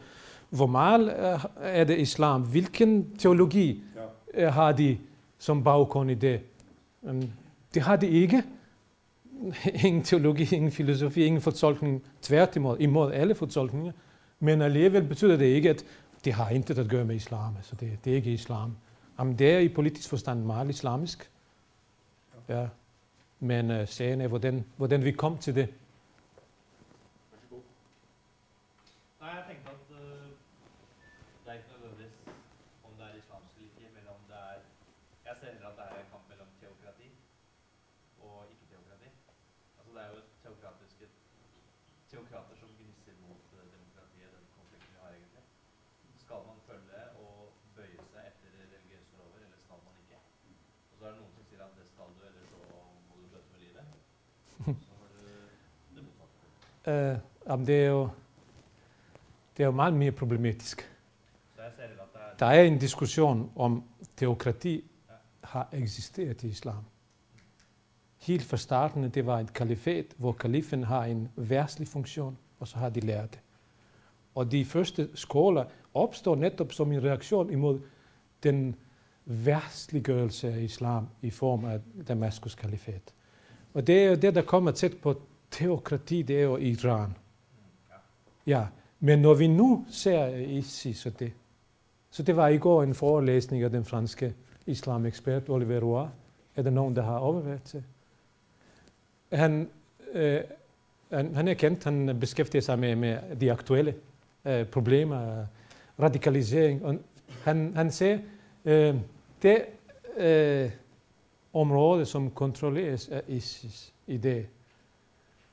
hvor 0.49 0.65
meget 0.67 1.09
øh, 1.33 1.39
er 1.61 1.83
det 1.83 1.99
islam, 1.99 2.41
hvilken 2.41 3.15
teologi 3.17 3.83
Ja. 4.35 4.45
øh, 4.45 4.53
har 4.53 4.71
de 4.71 4.97
som 5.37 5.63
baggrund 5.63 6.11
i 6.11 6.13
det. 6.13 6.39
Um, 7.01 7.21
Det 7.73 7.81
har 7.81 7.95
de 7.95 8.07
ikke. 8.07 8.43
Ingen 9.85 10.03
teologi, 10.03 10.55
ingen 10.55 10.71
filosofi, 10.71 11.23
ingen 11.25 11.41
fortolkning. 11.41 12.03
Tværtimod, 12.21 12.77
imod 12.79 13.11
alle 13.13 13.35
fortolkninger. 13.35 13.91
Men 14.39 14.61
alligevel 14.61 15.03
betyder 15.03 15.37
det 15.37 15.45
ikke, 15.45 15.69
at 15.69 15.85
det 16.27 16.35
har 16.35 16.49
intet 16.49 16.77
at 16.77 16.89
gøre 16.89 17.05
med 17.05 17.15
islam. 17.15 17.57
Altså 17.57 17.75
det, 17.75 17.99
det 18.03 18.11
er 18.11 18.15
ikke 18.15 18.33
islam. 18.33 18.77
Jamen, 19.19 19.39
det 19.39 19.53
er 19.55 19.59
i 19.59 19.69
politisk 19.69 20.09
forstand 20.09 20.39
meget 20.43 20.69
islamisk. 20.69 21.31
Ja. 22.49 22.67
Men 23.39 23.71
uh, 23.71 23.87
sagen 23.87 24.21
er, 24.21 24.27
hvordan, 24.27 24.65
hvordan 24.77 25.03
vi 25.03 25.11
kom 25.11 25.37
til 25.37 25.55
det. 25.55 25.67
Vær 27.31 27.37
så 27.41 27.47
god. 27.49 27.63
Nei, 29.21 29.29
jeg 29.37 29.43
tenkte 29.49 29.69
at 29.77 29.87
øh, 30.01 30.27
det 31.43 31.49
er 31.51 31.53
ikke 31.59 31.69
nødvendigvis 31.73 32.15
om 32.85 32.91
det 32.97 33.05
er 33.09 33.13
islamsk 33.21 33.53
eller 33.57 33.71
ikke, 33.81 33.93
men 33.97 34.05
om 34.15 34.21
det 34.29 34.37
er 34.49 34.57
Jeg 35.27 35.35
ser 35.39 35.49
heller 35.55 35.69
at 35.71 35.77
det 35.79 35.83
er 35.91 35.99
en 36.05 36.09
kamp 36.13 36.23
mellom 36.31 36.49
teokrati 36.61 37.09
og 38.25 38.35
ikke-teokrati. 38.51 39.09
Altså 39.77 39.89
det 39.95 40.01
er 40.05 40.09
jo 40.15 40.19
teokratiske 40.43 41.05
teokrater 42.11 42.55
som 42.61 42.69
gnisser 42.77 43.15
mot 43.25 43.43
øh, 43.57 43.65
demokratiet, 43.75 44.29
den 44.37 44.45
konflikten 44.57 44.89
vi 44.93 44.99
har 45.03 45.11
egentlig. 45.17 45.43
Skal 46.23 46.41
man 46.49 46.59
følge 46.69 47.01
og 47.23 47.35
bøye 47.75 48.03
seg 48.13 48.23
etter 48.29 48.49
religiøse 48.63 49.11
lover, 49.19 49.39
eller 49.45 49.59
skal 49.65 49.79
man 49.85 49.95
ikke? 50.03 50.17
Og 50.91 50.95
så 50.97 51.03
er 51.05 51.11
det 51.13 51.19
noen 51.21 51.33
som 51.37 51.45
sier 51.49 51.63
at 51.67 51.73
det 51.79 51.85
skal 51.91 52.09
du, 52.15 52.21
eller 52.29 52.43
så 52.51 52.59
må 53.07 53.13
du 53.21 53.25
bøte 53.33 53.49
med 53.53 53.59
livet. 53.65 53.85
Så 54.85 54.93
har 54.99 55.07
du 55.13 55.19
det 55.95 56.03
Uh, 56.87 56.93
jamen, 57.49 57.67
det 57.67 57.83
er 57.83 57.87
jo 57.87 58.09
det 59.57 59.63
er 59.63 59.67
jo 59.67 59.71
meget 59.71 59.93
mere 59.93 60.11
problematisk. 60.11 60.91
Er 61.57 61.63
Der 62.39 62.45
er 62.45 62.63
en 62.63 62.79
diskussion 62.79 63.51
om 63.55 63.83
teokrati 64.17 64.83
har 65.43 65.69
eksisteret 65.71 66.43
i 66.43 66.47
islam. 66.47 66.83
Helt 68.17 68.43
fra 68.43 68.57
starten, 68.57 69.09
det 69.09 69.25
var 69.25 69.39
et 69.39 69.53
kalifat, 69.53 70.05
hvor 70.17 70.31
kalifen 70.31 70.83
har 70.83 71.05
en 71.05 71.29
værslig 71.35 71.87
funktion, 71.87 72.37
og 72.59 72.67
så 72.67 72.77
har 72.77 72.89
de 72.89 72.99
lært 72.99 73.31
det. 73.31 73.39
Og 74.35 74.51
de 74.51 74.65
første 74.65 75.09
skoler 75.13 75.65
opstår 75.93 76.35
netop 76.35 76.73
som 76.73 76.91
en 76.91 77.03
reaktion 77.03 77.49
imod 77.49 77.79
den 78.43 78.75
værsliggørelse 79.25 80.53
af 80.53 80.61
islam 80.61 81.07
i 81.21 81.29
form 81.29 81.65
af 81.65 81.79
Damaskus 82.07 82.55
kalifat. 82.55 83.13
Og 83.73 83.87
det 83.87 84.03
er 84.03 84.09
jo 84.09 84.15
det, 84.15 84.35
der 84.35 84.41
kommer 84.41 84.71
tæt 84.71 84.97
på 85.01 85.21
teokrati, 85.51 86.21
det 86.21 86.39
er 86.39 86.43
jo 86.43 86.57
Iran. 86.57 87.15
Ja, 88.47 88.65
men 88.99 89.19
når 89.19 89.33
vi 89.33 89.47
nu 89.47 89.85
ser 89.89 90.27
ISIS 90.35 91.05
og 91.05 91.19
det, 91.19 91.31
så 92.11 92.23
det 92.23 92.35
var 92.35 92.47
i 92.47 92.57
går 92.57 92.83
en 92.83 92.95
forelæsning 92.95 93.63
af 93.63 93.69
den 93.69 93.85
franske 93.85 94.33
islamekspert 94.65 95.49
Oliver 95.49 95.79
Roy. 95.79 96.07
Er 96.55 96.61
der 96.61 96.69
nogen, 96.69 96.95
der 96.95 97.01
har 97.01 97.17
overvejet 97.17 97.71
det? 97.73 97.83
Han, 99.31 99.69
øh, 100.13 100.41
han, 101.11 101.35
han 101.35 101.47
er 101.47 101.53
kendt, 101.53 101.83
han 101.83 102.17
beskæftiger 102.19 102.61
sig 102.61 102.79
med, 102.79 102.95
med 102.95 103.35
de 103.41 103.51
aktuelle 103.51 103.95
øh, 104.45 104.65
problemer, 104.65 105.45
radikalisering. 105.99 106.85
Og 106.85 106.95
han, 107.43 107.73
han 107.75 107.91
siger, 107.91 108.19
øh, 108.65 108.95
det 109.41 109.61
øh, 110.17 110.71
område, 111.53 112.05
som 112.05 112.31
kontrolleres 112.31 113.09
af 113.09 113.21
ISIS 113.27 113.93
i 114.07 114.17
det 114.17 114.47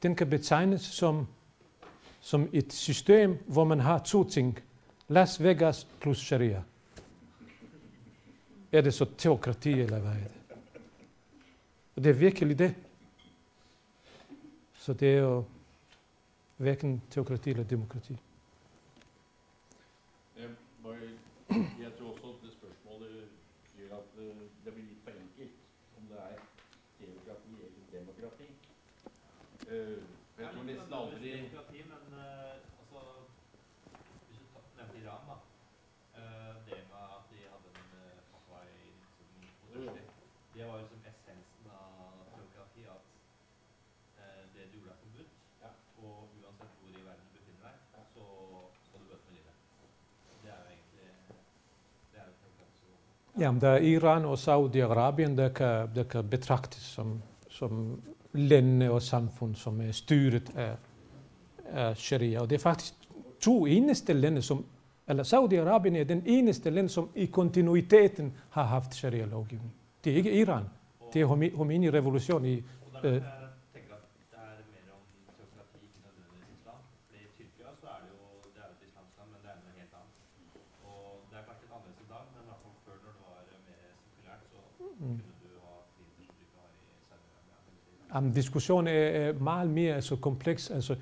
den 0.04 0.14
kan 0.16 0.30
betegnes 0.30 0.82
som, 0.82 1.26
som 2.20 2.48
et 2.52 2.72
system, 2.72 3.38
hvor 3.46 3.64
man 3.64 3.80
har 3.80 3.98
to 4.04 4.24
ting. 4.24 4.58
Las 5.08 5.38
Vegas 5.42 5.84
plus 6.00 6.18
Sharia. 6.18 6.62
Er 8.72 8.80
det 8.80 8.94
så 8.94 9.04
teokrati, 9.18 9.72
eller 9.80 10.00
hvad 10.00 10.10
er 10.12 10.28
det? 10.28 10.56
Og 11.96 12.04
det 12.04 12.10
er 12.10 12.14
virkelig 12.14 12.58
det. 12.58 12.74
Så 14.78 14.92
det 14.92 15.08
er 15.14 15.18
jo 15.18 15.44
hverken 16.56 17.02
teokrati 17.10 17.50
eller 17.50 17.64
demokrati. 17.64 18.16
Jeg, 20.38 20.48
bare, 20.82 20.96
jeg 21.80 21.92
tror 21.98 22.10
også 22.12 22.26
at 22.28 22.42
det 22.42 22.52
spørsmålet 22.52 23.28
gjør 23.78 23.96
at 23.96 24.18
eh, 24.18 24.36
det 24.64 24.72
blir 24.74 24.84
litt 24.84 25.02
for 25.04 25.10
enkelt 25.10 25.56
om 25.98 26.06
det 26.10 26.18
er 26.18 26.36
teokrati 26.98 27.52
eller 27.54 27.86
demokrati. 27.92 28.48
Eh, 29.70 30.02
jeg 30.38 30.48
tror 30.54 30.62
nesten 30.68 30.94
aldri 31.00 31.30
demokrati, 31.30 31.78
men 31.92 32.18
eh, 32.18 32.54
altså 32.80 33.00
Hvis 34.28 34.38
du 34.40 34.44
ta- 34.52 34.68
nevnte 34.82 34.98
Iran, 35.04 35.22
da. 35.30 35.36
eh, 36.18 36.54
det 36.66 36.80
med 36.90 37.02
at 37.16 37.24
de 37.30 37.38
hadde 37.52 37.68
en 37.74 37.90
uh, 38.02 38.18
fatwa 38.32 38.58
i 38.66 38.90
1980 39.72 40.10
Det 40.54 40.64
var 40.68 40.76
jo 40.80 40.86
som 40.92 41.00
essensen 41.10 41.66
av 41.70 42.12
teokrati, 42.34 42.82
at 42.96 43.04
eh, 44.20 44.42
det 44.54 44.64
du 44.72 44.76
gjorde 44.78 44.92
er 44.94 45.00
forbudt. 45.04 45.32
Ja. 45.64 45.70
Og 46.02 46.16
uansett 46.42 46.74
hvor 46.80 46.90
i 46.98 47.06
verden 47.08 47.26
du 47.32 47.38
befinner 47.38 47.62
deg, 47.68 47.76
så 48.14 48.24
skal 48.86 49.00
du 49.00 49.06
bøte 49.10 49.24
med 49.28 49.34
livet. 49.38 49.56
Det 50.42 50.50
er 50.54 50.60
jo 50.62 50.68
egentlig 50.74 51.08
Det 52.12 52.18
er 52.22 52.26
jo 52.30 52.34
teokrati. 53.34 53.44
Jamen, 53.44 53.60
der 53.60 53.68
er 53.68 53.78
Iran 53.78 54.24
og 54.24 54.34
Saudi-Arabien, 54.38 55.36
der 55.36 55.48
kan, 55.48 55.88
der 55.94 56.02
kan 56.02 56.28
betragtes 56.30 56.82
som, 56.82 57.22
som 57.50 58.02
lande 58.32 58.90
og 58.90 59.02
samfund, 59.02 59.54
som 59.54 59.80
er 59.80 59.92
styret 59.92 60.50
af, 60.56 60.76
af 61.66 61.96
sharia. 61.96 62.40
Og 62.40 62.50
det 62.50 62.56
er 62.56 62.60
faktisk 62.60 62.94
to 63.40 63.66
eneste 63.66 64.12
lande, 64.12 64.42
som, 64.42 64.64
eller 65.08 65.22
Saudi-Arabien 65.24 65.96
er 65.96 66.04
den 66.04 66.22
eneste 66.26 66.70
land, 66.70 66.88
som 66.88 67.08
i 67.14 67.26
kontinuiteten 67.26 68.32
har 68.50 68.64
haft 68.64 68.94
sharia-lovgivning. 68.94 69.72
Det 70.04 70.12
er 70.12 70.16
ikke 70.16 70.32
Iran. 70.40 70.64
Det 71.12 71.20
er 71.22 71.26
Khomeini- 71.28 71.54
Khomeini-revolution 71.56 72.44
i... 72.44 72.54
Øh. 72.54 72.62
derfor 73.02 73.12
jeg 73.12 73.22
tenker 73.74 73.94
at 73.94 74.02
det 74.30 74.38
er 74.38 74.64
mer 74.74 74.92
om 74.98 75.02
teokrati, 75.38 75.78
ikke 75.86 76.00
nødvendigvis 76.06 76.48
islam. 76.58 76.80
For 77.08 77.14
i 77.24 77.26
Tyrkia 77.36 77.68
så 77.82 77.86
er 77.96 77.98
det 78.04 78.10
jo 78.14 78.20
det 78.54 78.60
er 78.62 78.66
jo 78.70 78.74
et 78.78 78.82
islamsk 78.88 79.14
land, 79.18 79.28
men 79.34 79.40
det 79.44 79.50
er 79.54 79.58
noe 79.62 79.74
helt 79.82 79.94
annet. 80.00 80.18
Og 80.88 81.02
det 81.30 81.36
er 81.40 81.44
kanskje 81.48 81.64
litt 81.64 81.72
annerledes 81.76 82.00
i 82.04 82.08
dag, 82.14 82.24
men 82.34 82.40
i 82.44 82.48
hvert 82.50 82.62
fall 82.64 82.74
før 82.86 82.96
når 83.04 83.12
det 83.16 83.22
var 83.28 83.38
eh, 83.52 83.60
mer 83.68 83.80
sekulært, 84.02 84.42
så 84.52 84.58
Mm. 85.04 85.18
kunne 85.20 85.48
du 85.54 85.58
ha 85.66 85.74
friheter 85.94 86.24
som 86.24 86.34
du 86.36 86.42
ikke 86.44 86.56
har 86.60 86.68
i 86.72 86.84
Saudi-Arabia. 87.08 87.56
eller 87.68 87.82
i- 87.84 88.03
Jamen, 88.14 88.32
diskussionen 88.32 88.86
er, 88.86 89.00
er 89.00 89.32
meget 89.32 89.70
mere 89.70 89.94
altså, 89.94 90.16
kompleks. 90.16 90.70
Altså, 90.70 90.96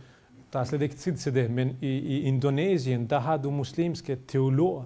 der 0.52 0.58
er 0.58 0.64
slet 0.64 0.82
ikke 0.82 0.94
tid 0.94 1.16
til 1.16 1.34
det, 1.34 1.50
men 1.50 1.76
i, 1.80 1.86
i 1.86 2.20
Indonesien, 2.20 3.06
der 3.06 3.18
har 3.18 3.36
du 3.36 3.50
muslimske 3.50 4.18
teologer, 4.28 4.84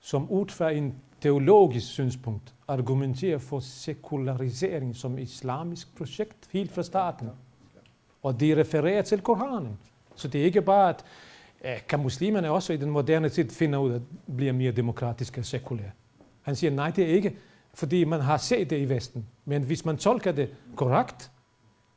som 0.00 0.30
ud 0.30 0.48
fra 0.48 0.70
en 0.70 0.94
teologisk 1.20 1.86
synspunkt 1.86 2.54
argumenterer 2.68 3.38
for 3.38 3.60
sekularisering 3.60 4.96
som 4.96 5.18
islamisk 5.18 5.96
projekt 5.96 6.48
helt 6.52 6.72
fra 6.72 6.82
starten. 6.82 7.28
Og 8.22 8.40
de 8.40 8.60
refererer 8.60 9.02
til 9.02 9.20
Koranen. 9.20 9.78
Så 10.14 10.28
det 10.28 10.40
er 10.40 10.44
ikke 10.44 10.62
bare, 10.62 10.94
at 11.60 11.86
kan 11.88 12.00
muslimerne 12.00 12.50
også 12.50 12.72
i 12.72 12.76
den 12.76 12.90
moderne 12.90 13.28
tid 13.28 13.50
finde 13.50 13.78
ud 13.78 13.90
af 13.90 13.94
at 13.94 14.02
blive 14.36 14.52
mere 14.52 14.72
demokratiske 14.72 15.40
og 15.40 15.44
sekulære. 15.44 15.90
Han 16.42 16.56
siger, 16.56 16.70
nej, 16.70 16.90
det 16.90 17.04
er 17.04 17.14
ikke 17.14 17.36
fordi 17.74 18.04
man 18.04 18.20
har 18.20 18.36
set 18.36 18.70
det 18.70 18.78
i 18.78 18.88
Vesten. 18.88 19.26
Men 19.44 19.62
hvis 19.62 19.84
man 19.84 19.96
tolker 19.96 20.32
det 20.32 20.48
korrekt, 20.76 21.30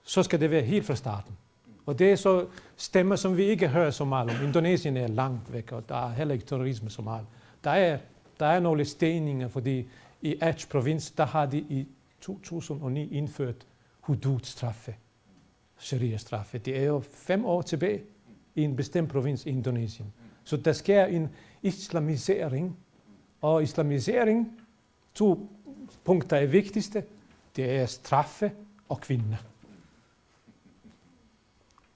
så 0.03 0.23
skal 0.23 0.39
det 0.39 0.51
være 0.51 0.61
helt 0.61 0.85
fra 0.85 0.95
starten. 0.95 1.37
Og 1.85 1.99
det 1.99 2.11
er 2.11 2.15
så 2.15 2.45
stemmer, 2.77 3.15
som 3.15 3.37
vi 3.37 3.43
ikke 3.43 3.67
hører 3.67 3.91
så 3.91 4.05
meget 4.05 4.29
om. 4.29 4.45
Indonesien 4.45 4.97
er 4.97 5.07
langt 5.07 5.53
væk, 5.53 5.71
og 5.71 5.89
der 5.89 6.07
er 6.07 6.13
heller 6.13 6.33
ikke 6.33 6.45
terrorisme 6.45 6.89
så 6.89 7.01
meget. 7.01 7.25
Der 7.63 7.71
er, 7.71 7.97
der 8.39 8.45
er 8.45 8.59
nogle 8.59 8.85
steninger, 8.85 9.47
fordi 9.47 9.87
i 10.21 10.35
Aceh 10.41 10.69
provins, 10.69 11.11
der 11.11 11.25
har 11.25 11.45
de 11.45 11.57
i 11.57 11.87
2009 12.21 13.13
indført 13.13 13.55
hudud-straffe, 14.01 14.95
sharia-straffe. 15.77 16.57
Det 16.57 16.79
er 16.79 16.83
jo 16.83 16.99
fem 16.99 17.45
år 17.45 17.61
tilbage 17.61 18.01
i 18.55 18.61
en 18.61 18.75
bestemt 18.75 19.09
provins 19.09 19.45
i 19.45 19.49
Indonesien. 19.49 20.13
Så 20.43 20.57
der 20.57 20.73
sker 20.73 21.05
en 21.05 21.29
islamisering, 21.61 22.77
og 23.41 23.63
islamisering, 23.63 24.51
to 25.13 25.49
punkter 26.03 26.37
er 26.37 26.45
vigtigste, 26.45 27.03
det 27.55 27.71
er 27.71 27.85
straffe 27.85 28.51
og 28.89 29.01
kvinder. 29.01 29.37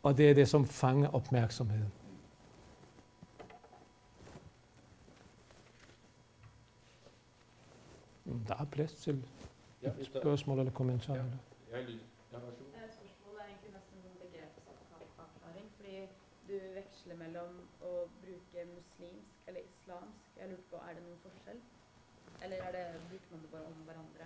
Og 0.05 0.17
det 0.17 0.29
er 0.29 0.33
det, 0.33 0.47
som 0.47 0.65
fanger 0.65 1.09
opmærksomheden. 1.09 1.91
Der 8.47 8.55
er 8.59 8.65
plads 8.65 8.93
til 8.93 9.25
Ja, 9.81 9.91
et 9.99 10.05
spørgsmål 10.05 10.59
eller 10.59 10.71
kommentar. 10.71 11.15
Ja. 11.15 11.21
Jeg 11.71 11.81
er 11.81 11.85
litt- 11.87 12.01
ja, 12.33 12.37
du 16.47 16.53
veksler 16.75 17.15
mellom 17.15 17.55
å 17.81 18.07
bruke 18.21 18.65
muslimsk 18.75 19.47
eller 19.47 19.61
islamsk. 19.61 20.25
Jeg 20.39 20.49
lurte 20.49 20.63
på, 20.69 20.75
er 20.75 20.93
det 20.93 21.03
noen 21.03 21.17
forskjell? 21.23 21.59
Eller 22.43 22.57
er 22.63 22.71
det, 22.71 23.01
bruker 23.09 23.31
man 23.31 23.41
det 23.41 23.49
bare 23.51 23.65
om 23.65 23.73
hverandre? 23.73 24.25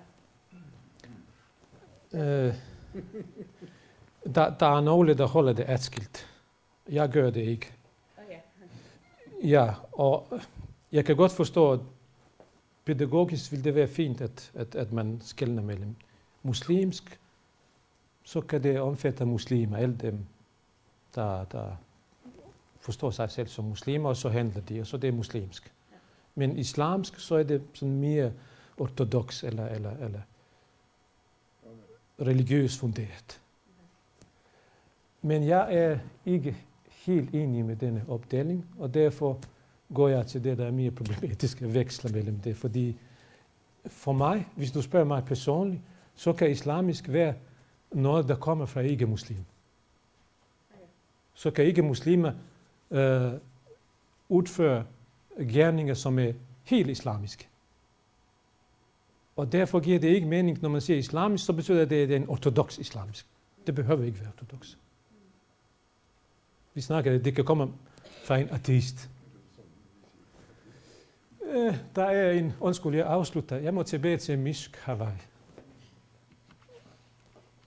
Øh, 2.14 2.54
der, 4.26 4.57
der 4.57 4.78
er 4.78 4.82
nogle, 4.82 5.13
der 5.13 5.28
holder 5.28 5.53
det 5.53 5.65
adskilt. 5.67 6.28
Jeg 6.89 7.09
gør 7.09 7.30
det 7.30 7.41
ikke. 7.41 7.74
Ja, 9.43 9.74
og 9.91 10.39
jeg 10.91 11.05
kan 11.05 11.15
godt 11.15 11.32
forstå, 11.32 11.72
at 11.72 11.80
pædagogisk 12.86 13.51
vil 13.51 13.63
det 13.63 13.76
være 13.76 13.88
fint, 13.88 14.22
at, 14.22 14.51
at, 14.53 14.76
at 14.76 14.91
man 14.91 15.22
skældner 15.22 15.61
mellem 15.61 15.95
muslimsk, 16.43 17.20
så 18.24 18.41
kan 18.41 18.63
det 18.63 18.80
omfatte 18.80 19.26
muslimer, 19.26 19.78
alle 19.78 19.95
dem, 19.95 20.26
der, 21.15 21.43
der 21.43 21.76
forstår 22.80 23.11
sig 23.11 23.32
selv 23.32 23.47
som 23.47 23.65
muslimer, 23.65 24.09
og 24.09 24.17
så 24.17 24.30
handler 24.30 24.61
de, 24.61 24.82
og 24.82 24.88
så 24.88 24.97
det 24.97 25.07
er 25.07 25.11
muslimsk. 25.11 25.72
Men 26.36 26.57
islamsk, 26.57 27.20
så 27.20 27.36
er 27.36 27.43
det 27.43 27.61
sådan 27.74 27.99
mere 27.99 28.32
ortodox 28.78 29.43
eller, 29.43 29.67
eller, 29.67 29.91
eller 29.91 30.22
religiøst 32.22 32.80
funderet. 32.80 33.41
Men 35.22 35.47
jeg 35.47 35.76
er 35.76 35.99
ikke 36.26 36.57
helt 36.88 37.34
enig 37.34 37.65
med 37.65 37.76
denne 37.76 38.03
opdeling, 38.07 38.65
og 38.78 38.93
derfor 38.93 39.39
går 39.93 40.07
jeg 40.07 40.28
til 40.28 40.43
det, 40.43 40.57
der 40.57 40.65
er 40.65 40.72
mere 40.72 40.91
problematisk 40.91 41.61
at 41.61 41.74
veksle 41.74 42.11
mellem 42.11 42.39
det. 42.39 42.57
Fordi 42.57 42.97
for 43.86 44.11
mig, 44.11 44.47
hvis 44.55 44.72
du 44.72 44.82
spørger 44.82 45.05
mig 45.05 45.26
personligt, 45.26 45.82
så 46.15 46.34
kan 46.34 46.51
islamisk 46.51 47.09
være 47.09 47.34
noget, 47.91 48.28
der 48.28 48.36
kommer 48.36 48.65
fra 48.65 48.82
ikke-muslim. 48.82 49.45
Så 51.34 51.51
kan 51.51 51.65
ikke-muslimer 51.65 52.32
øh, 52.91 53.32
udføre 54.30 54.86
gerninger, 55.53 55.93
som 55.93 56.20
er 56.20 56.34
helt 56.63 56.89
islamiske. 56.89 57.47
Og 59.36 59.51
derfor 59.51 59.80
giver 59.80 59.99
det 59.99 60.07
ikke 60.07 60.28
mening, 60.28 60.61
når 60.61 60.70
man 60.70 60.82
siger 60.82 60.97
islamisk, 60.97 61.45
så 61.45 61.53
betyder 61.53 61.86
det, 61.86 62.01
at 62.01 62.09
det 62.09 62.11
er 62.11 62.20
en 62.20 62.30
ortodox 62.30 62.78
islamisk. 62.78 63.26
Det 63.67 63.76
behøver 63.76 64.03
ikke 64.03 64.20
være 64.20 64.30
ortodox. 64.30 64.78
Vi 66.80 66.84
snakker, 66.84 67.18
det 67.18 67.36
kan 67.36 67.46
komme 67.46 67.74
fra 68.24 68.38
en 68.38 68.50
ateist. 68.50 69.10
Øh, 71.44 71.76
der 71.96 72.04
er 72.04 72.32
en, 72.32 72.54
undskyld, 72.60 72.96
jeg 72.96 73.06
afslutter. 73.06 73.58
Jeg 73.58 73.74
må 73.74 73.84
tilbage 73.84 74.18
til 74.18 74.40
Mishk 74.40 74.76
Hawaii. 74.76 75.18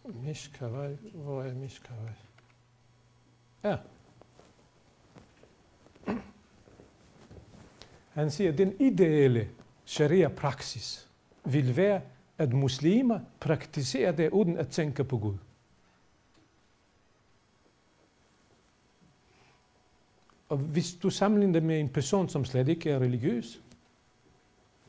Mishk 0.05 0.57
Hawaii, 0.57 0.97
hvor 1.15 1.43
er 1.43 1.55
Mishk 1.55 1.87
Hawaii? 1.87 2.15
Ja. 3.65 3.77
Han 8.13 8.31
siger, 8.31 8.53
at 8.53 8.59
den 8.59 8.81
ideelle 8.81 9.49
sharia-praksis 9.85 11.09
vil 11.45 11.77
være, 11.77 12.01
at 12.39 12.53
muslimer 12.53 13.21
praktiserer 13.41 14.13
det 14.13 14.31
uden 14.31 14.57
at 14.57 14.69
tænke 14.69 15.05
på 15.05 15.19
Gud. 15.19 15.37
Og 20.53 20.59
hvis 20.59 20.95
du 21.03 21.11
sammenligner 21.11 21.53
det 21.53 21.63
med 21.63 21.81
en 21.81 21.89
person, 21.89 22.29
som 22.29 22.45
slet 22.45 22.69
ikke 22.69 22.91
er 22.91 22.99
religiøs, 22.99 23.63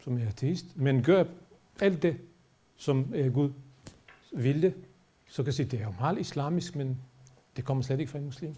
som 0.04 0.18
er 0.18 0.28
ateist, 0.28 0.78
men 0.78 1.04
gør 1.04 1.24
alt 1.82 2.02
det, 2.04 2.18
som 2.76 3.14
Gud 3.34 3.52
ville, 4.32 4.74
så 5.28 5.44
kan 5.44 5.46
jeg 5.46 5.54
sige, 5.54 5.66
at 5.66 5.72
det 5.72 5.80
er 5.80 5.84
jo 5.84 5.94
meget 6.00 6.20
islamisk, 6.20 6.76
men 6.76 7.02
det 7.56 7.66
kommer 7.66 7.84
slet 7.84 8.00
ikke 8.00 8.12
fra 8.12 8.20
en 8.20 8.26
muslim. 8.26 8.56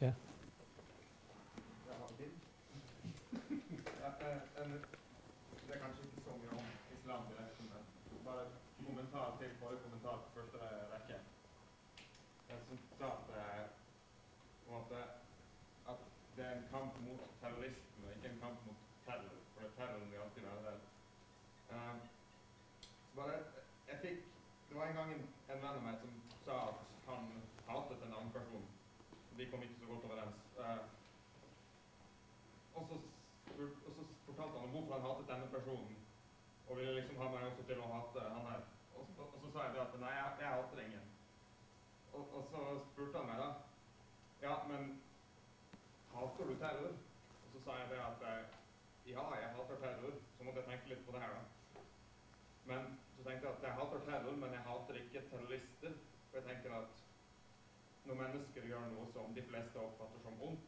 Ja. 0.00 0.12
Ja, 4.02 4.08
eh, 4.20 4.64
en- 4.64 4.84
Det 5.66 5.74
er 5.74 5.78
kanskje 5.84 6.02
ikke 6.04 6.20
så 6.24 6.30
mye 6.40 6.50
om 6.58 6.64
islam 6.98 7.20
direkte, 7.30 7.62
men 7.62 7.82
bare 8.24 8.44
kommentar 8.86 9.36
til 9.38 9.48
forrige 9.60 9.80
kommentar 9.84 10.16
på 10.22 10.28
første 10.34 10.58
rekke. 10.94 11.16
En 12.50 12.58
som 12.68 12.78
sa 12.98 13.06
at, 13.06 13.26
eh, 13.42 13.64
på 14.66 14.74
en 14.74 14.80
måte, 14.80 14.98
at 15.90 15.98
det 16.36 16.44
er 16.46 16.52
en 16.58 16.64
kamp 16.74 16.92
mot 17.06 17.22
terrorisme, 17.40 18.06
ikke 18.16 18.28
en 18.34 18.40
kamp 18.44 18.58
mot 18.66 18.78
terror. 19.06 19.34
For 19.54 19.62
terroren 19.78 20.10
vil 20.10 20.18
alltid 20.24 20.42
være 20.48 20.62
der. 20.68 20.78
Eh, 21.72 21.96
så 23.10 23.10
bare, 23.16 23.36
jeg 23.90 23.96
fikk, 24.04 24.18
det 24.68 24.74
var 24.78 24.84
en 24.86 24.96
gang 24.98 25.10
en, 25.14 25.24
en 25.52 25.62
venn 25.62 25.76
av 25.78 25.82
meg 25.88 25.96
som 26.02 26.10
sa 26.46 26.54
at 26.70 26.78
han 27.08 27.22
hatet 27.68 27.98
en 28.06 28.14
annen 28.18 28.32
person. 28.38 28.64
Vi 29.38 29.44
kom 29.50 29.62
ikke 29.62 29.80
så 29.80 29.86
godt 29.92 30.04
overens. 30.08 30.38
Eh, 30.62 30.82
og 32.76 32.82
så, 32.88 32.94
spurt, 33.50 33.74
og 33.86 33.90
så 33.96 34.02
fortalte 34.26 34.58
han 34.58 34.66
om 34.68 34.72
hvorfor 34.74 34.92
han 34.94 35.06
hatet 35.08 35.28
denne 35.32 35.48
personen, 35.56 35.96
og 36.88 36.94
liksom 36.98 37.16
har 37.22 37.30
meg 37.34 37.46
også 37.48 37.64
til 37.68 37.80
å 37.84 37.90
hate 37.92 38.24
han 38.34 38.46
her. 38.50 38.62
Og, 38.94 39.06
så- 39.16 39.28
og 39.34 39.38
så 39.42 39.50
sa 39.52 39.64
jeg 39.66 39.74
det 39.74 39.80
at 39.86 39.96
nei, 40.00 40.12
jeg, 40.18 40.32
jeg 40.40 40.52
hater 40.56 40.82
ingen. 40.84 41.06
Og, 42.12 42.22
og 42.38 42.44
så 42.50 42.60
spurte 42.90 43.18
han 43.18 43.26
meg 43.30 43.38
da, 43.42 43.48
ja, 44.42 44.54
men 44.70 44.82
hater 46.14 46.50
du 46.50 46.54
terror? 46.62 46.92
Og 47.44 47.48
så 47.54 47.62
sa 47.64 47.78
jeg 47.80 47.90
det 47.90 48.00
at 48.08 48.26
eh, 48.30 48.44
ja, 49.12 49.24
jeg 49.40 49.54
hater 49.56 49.80
terror. 49.84 50.14
Så 50.36 50.44
måtte 50.46 50.60
jeg 50.62 50.68
tenke 50.70 50.92
litt 50.92 51.06
på 51.06 51.14
det 51.16 51.22
her 51.24 51.34
da. 51.38 51.42
Men 52.70 52.86
så 53.16 53.24
tenkte 53.26 53.46
jeg 53.48 53.56
at 53.56 53.66
jeg 53.68 53.78
hater 53.80 54.04
terror, 54.10 54.36
men 54.42 54.54
jeg 54.56 54.66
hater 54.68 55.00
ikke 55.00 55.24
terrorister. 55.32 55.96
For 56.30 56.38
jeg 56.40 56.46
tenker 56.50 56.76
at 56.80 57.02
når 58.04 58.20
mennesker 58.20 58.66
gjør 58.68 58.88
noe 58.92 59.06
som 59.12 59.34
de 59.36 59.42
fleste 59.48 59.80
oppfatter 59.80 60.22
som 60.24 60.40
ondt, 60.48 60.64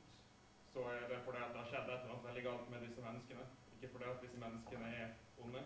så 0.72 0.84
er 0.92 1.06
det 1.10 1.22
fordi 1.24 1.40
at 1.44 1.52
det 1.54 1.60
har 1.62 1.68
skjedd 1.70 1.88
et 1.88 1.94
eller 2.02 2.12
annet 2.14 2.28
veldig 2.28 2.44
galt 2.46 2.70
med 2.72 2.84
disse 2.86 3.04
menneskene. 3.04 3.46
Ikke 3.76 3.90
fordi 3.92 4.08
at 4.10 4.22
disse 4.24 4.40
menneskene 4.40 4.90
er 5.02 5.14
onde. 5.44 5.62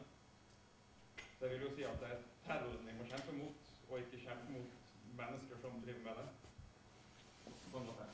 Så 1.40 1.46
jeg 1.46 1.54
vil 1.54 1.62
jo 1.68 1.74
si 1.74 1.82
at 1.82 2.00
det 2.00 2.08
er 2.12 2.16
terroren 2.46 2.82
vi 2.86 2.92
må 2.98 3.04
kjempe 3.08 3.32
mot, 3.38 3.54
og 3.90 3.98
ikke 3.98 4.16
kjempe 4.26 4.52
mot 4.52 4.70
mennesker 5.20 5.56
som 5.62 5.70
driver 5.84 6.02
med 6.04 6.14
det. 6.20 6.26
Sånn 7.72 7.84
var 7.88 7.94
det. 8.00 8.10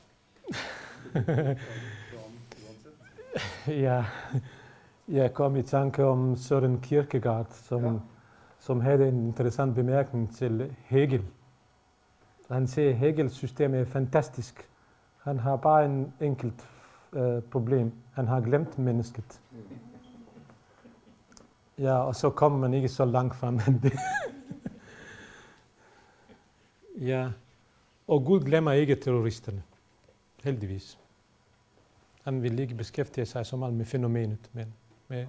Ja, 3.67 4.05
jeg 5.07 5.33
kom 5.33 5.55
i 5.55 5.61
tanke 5.63 6.05
om 6.05 6.35
Søren 6.35 6.79
Kierkegaard, 6.81 7.51
som, 7.51 7.83
Ja. 7.83 7.91
som 8.59 8.81
havde 8.81 9.07
en 9.07 9.27
interessant 9.27 9.75
bemærkning 9.75 10.35
til 10.35 10.75
Hegel. 10.85 11.25
Han 12.51 12.67
siger, 12.67 12.89
at 12.89 12.95
Hegels 12.97 13.33
system 13.33 13.73
er 13.73 13.85
fantastisk. 13.85 14.69
Han 15.23 15.39
har 15.39 15.55
bare 15.55 15.85
en 15.85 16.13
enkelt 16.21 16.69
øh, 17.13 17.41
problem. 17.43 17.91
Han 18.13 18.27
har 18.27 18.41
glemt 18.41 18.77
mennesket. 18.79 19.41
Ja, 21.79 21.93
og 21.93 22.15
så 22.15 22.29
kommer 22.29 22.59
man 22.59 22.73
ikke 22.73 22.89
så 22.89 23.05
langt 23.05 23.35
frem 23.35 23.59
end 23.67 23.81
det. 23.81 23.93
ja, 27.09 27.29
og 28.07 28.25
Gud 28.25 28.41
glemmer 28.41 28.71
ikke 28.71 28.95
terroristerne. 28.95 29.63
Heldigvis. 30.43 30.99
Han 32.23 32.43
vil 32.43 32.59
ikke 32.59 32.75
beskæftige 32.75 33.25
sig 33.25 33.45
så 33.45 33.55
meget 33.55 33.73
med 33.73 33.85
fænomenet, 33.85 34.49
men 34.53 34.73
med, 35.07 35.25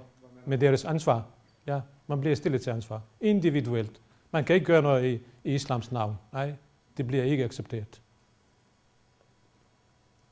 med 0.47 0.59
deres 0.59 0.85
ansvar. 0.85 1.27
Ja, 1.67 1.81
man 2.07 2.21
bliver 2.21 2.37
stillet 2.37 2.63
til 2.63 2.71
ansvar. 2.71 3.03
Individuelt. 3.21 4.01
Man 4.31 4.45
kan 4.45 4.55
ikke 4.55 4.67
gøre 4.67 4.83
noget 4.83 5.05
i, 5.05 5.21
i 5.45 5.55
islams 5.55 5.93
navn. 5.93 6.19
Nej, 6.33 6.55
det 6.97 7.07
bliver 7.07 7.25
ikke 7.25 7.45
accepteret. 7.45 8.03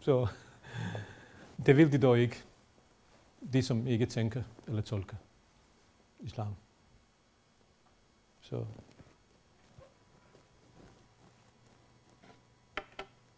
Så 0.01 0.27
det 1.67 1.77
vil 1.77 1.93
de 1.93 1.99
dog 1.99 2.19
ikke. 2.19 2.45
de, 3.53 3.63
som 3.63 3.87
ikke 3.87 4.07
tænker 4.07 4.43
eller 4.67 4.83
tolker 4.83 5.17
islam. 6.21 6.55
Så 8.41 8.67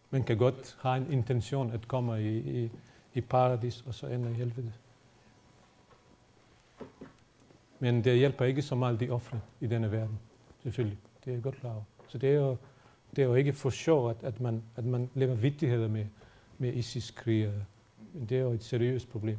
man 0.09 0.23
kan 0.23 0.37
godt 0.37 0.77
have 0.81 0.97
en 0.97 1.11
intention 1.11 1.71
at 1.71 1.87
komme 1.87 2.23
i, 2.23 2.63
i, 2.63 2.71
i 3.13 3.21
paradis, 3.21 3.83
og 3.87 3.93
så 3.93 4.07
ender 4.07 4.29
i 4.29 4.33
helvede. 4.33 4.73
Men 7.79 8.03
det 8.03 8.17
hjælper 8.17 8.45
ikke 8.45 8.61
så 8.61 8.75
meget 8.75 8.99
de 8.99 9.09
ofre 9.09 9.39
i 9.59 9.67
denne 9.67 9.91
verden, 9.91 10.19
selvfølgelig. 10.63 10.97
Det 11.25 11.31
er 11.31 11.35
jeg 11.35 11.43
godt 11.43 11.55
klar 11.55 11.71
over. 11.73 11.83
Så 12.07 12.17
det 12.17 12.29
er 12.29 12.33
jo, 12.33 12.57
det 13.15 13.21
er 13.21 13.25
jo 13.25 13.35
ikke 13.35 13.53
for 13.53 13.69
sjov, 13.69 14.09
at, 14.09 14.23
at, 14.23 14.39
man, 14.41 14.63
at 14.75 14.85
man 14.85 15.09
lever 15.13 15.35
vittigheder 15.35 15.87
med, 15.87 16.05
med 16.57 16.73
ISIS-krigere. 16.73 17.65
Men 18.13 18.25
det 18.29 18.37
er 18.37 18.41
jo 18.41 18.51
et 18.51 18.63
seriøst 18.63 19.09
problem. 19.09 19.37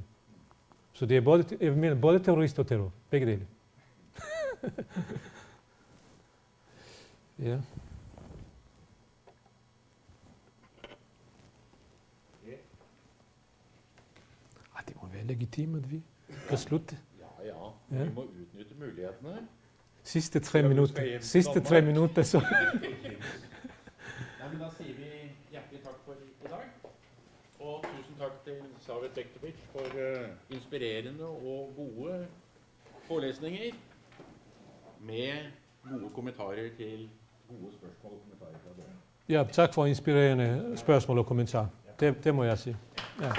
Så 0.92 1.06
det 1.06 1.16
er 1.16 1.20
både, 1.20 1.56
jeg 1.60 1.72
mener, 1.72 1.94
både 2.00 2.18
terrorist 2.18 2.58
og 2.58 2.66
terror. 2.66 2.92
Begge 3.10 3.26
dele. 3.26 3.46
ja. 7.50 7.58
Ah, 14.76 14.82
det 14.88 14.96
må 15.02 15.08
være 15.12 15.24
legitimt, 15.26 15.76
at 15.76 15.90
vi 15.90 16.02
kan 16.48 16.58
slutte. 16.58 16.98
Ja, 17.20 17.46
ja. 17.46 17.54
Ja. 17.98 18.04
Vi 18.04 18.14
må 18.14 18.22
utnytte 18.22 18.74
mulighetene. 18.78 19.48
Sidste 20.02 20.40
tre 20.40 20.62
minutter. 20.68 21.18
Sidste 21.20 21.60
tre 21.60 21.80
minutter, 21.82 22.22
så. 22.22 22.40
Nei, 24.40 24.48
men 24.52 24.60
Da 24.60 24.68
sier 24.76 24.94
vi 24.96 25.08
hjertelig 25.52 25.82
takk 25.84 25.98
for. 26.04 26.14
Og 27.70 27.84
tusen 27.84 28.14
takk 28.18 28.32
til 28.44 28.56
Savet 28.82 29.10
Bektovic 29.14 29.54
for 29.72 29.98
eh, 29.98 30.28
inspirerende 30.50 31.26
og 31.26 31.72
gode 31.76 32.26
forelesninger. 33.08 33.74
Med 35.00 35.32
gode 35.90 36.10
kommentarer 36.14 36.68
til 36.76 37.08
gode 37.48 37.72
spørsmål 37.72 38.12
og 38.12 38.20
kommentarer 38.22 38.58
fra 38.64 38.82
dere. 38.82 38.94
Ja, 39.28 39.44
tak 39.52 39.74
for 39.74 39.86
inspirerende 39.86 40.72
spørgsmål 40.76 41.18
og 41.18 41.26
kommentarer. 41.26 41.66
Det, 42.00 42.24
det 42.24 42.34
må 42.34 42.44
jeg 42.44 42.58
sige. 42.58 42.76
Ja. 43.20 43.32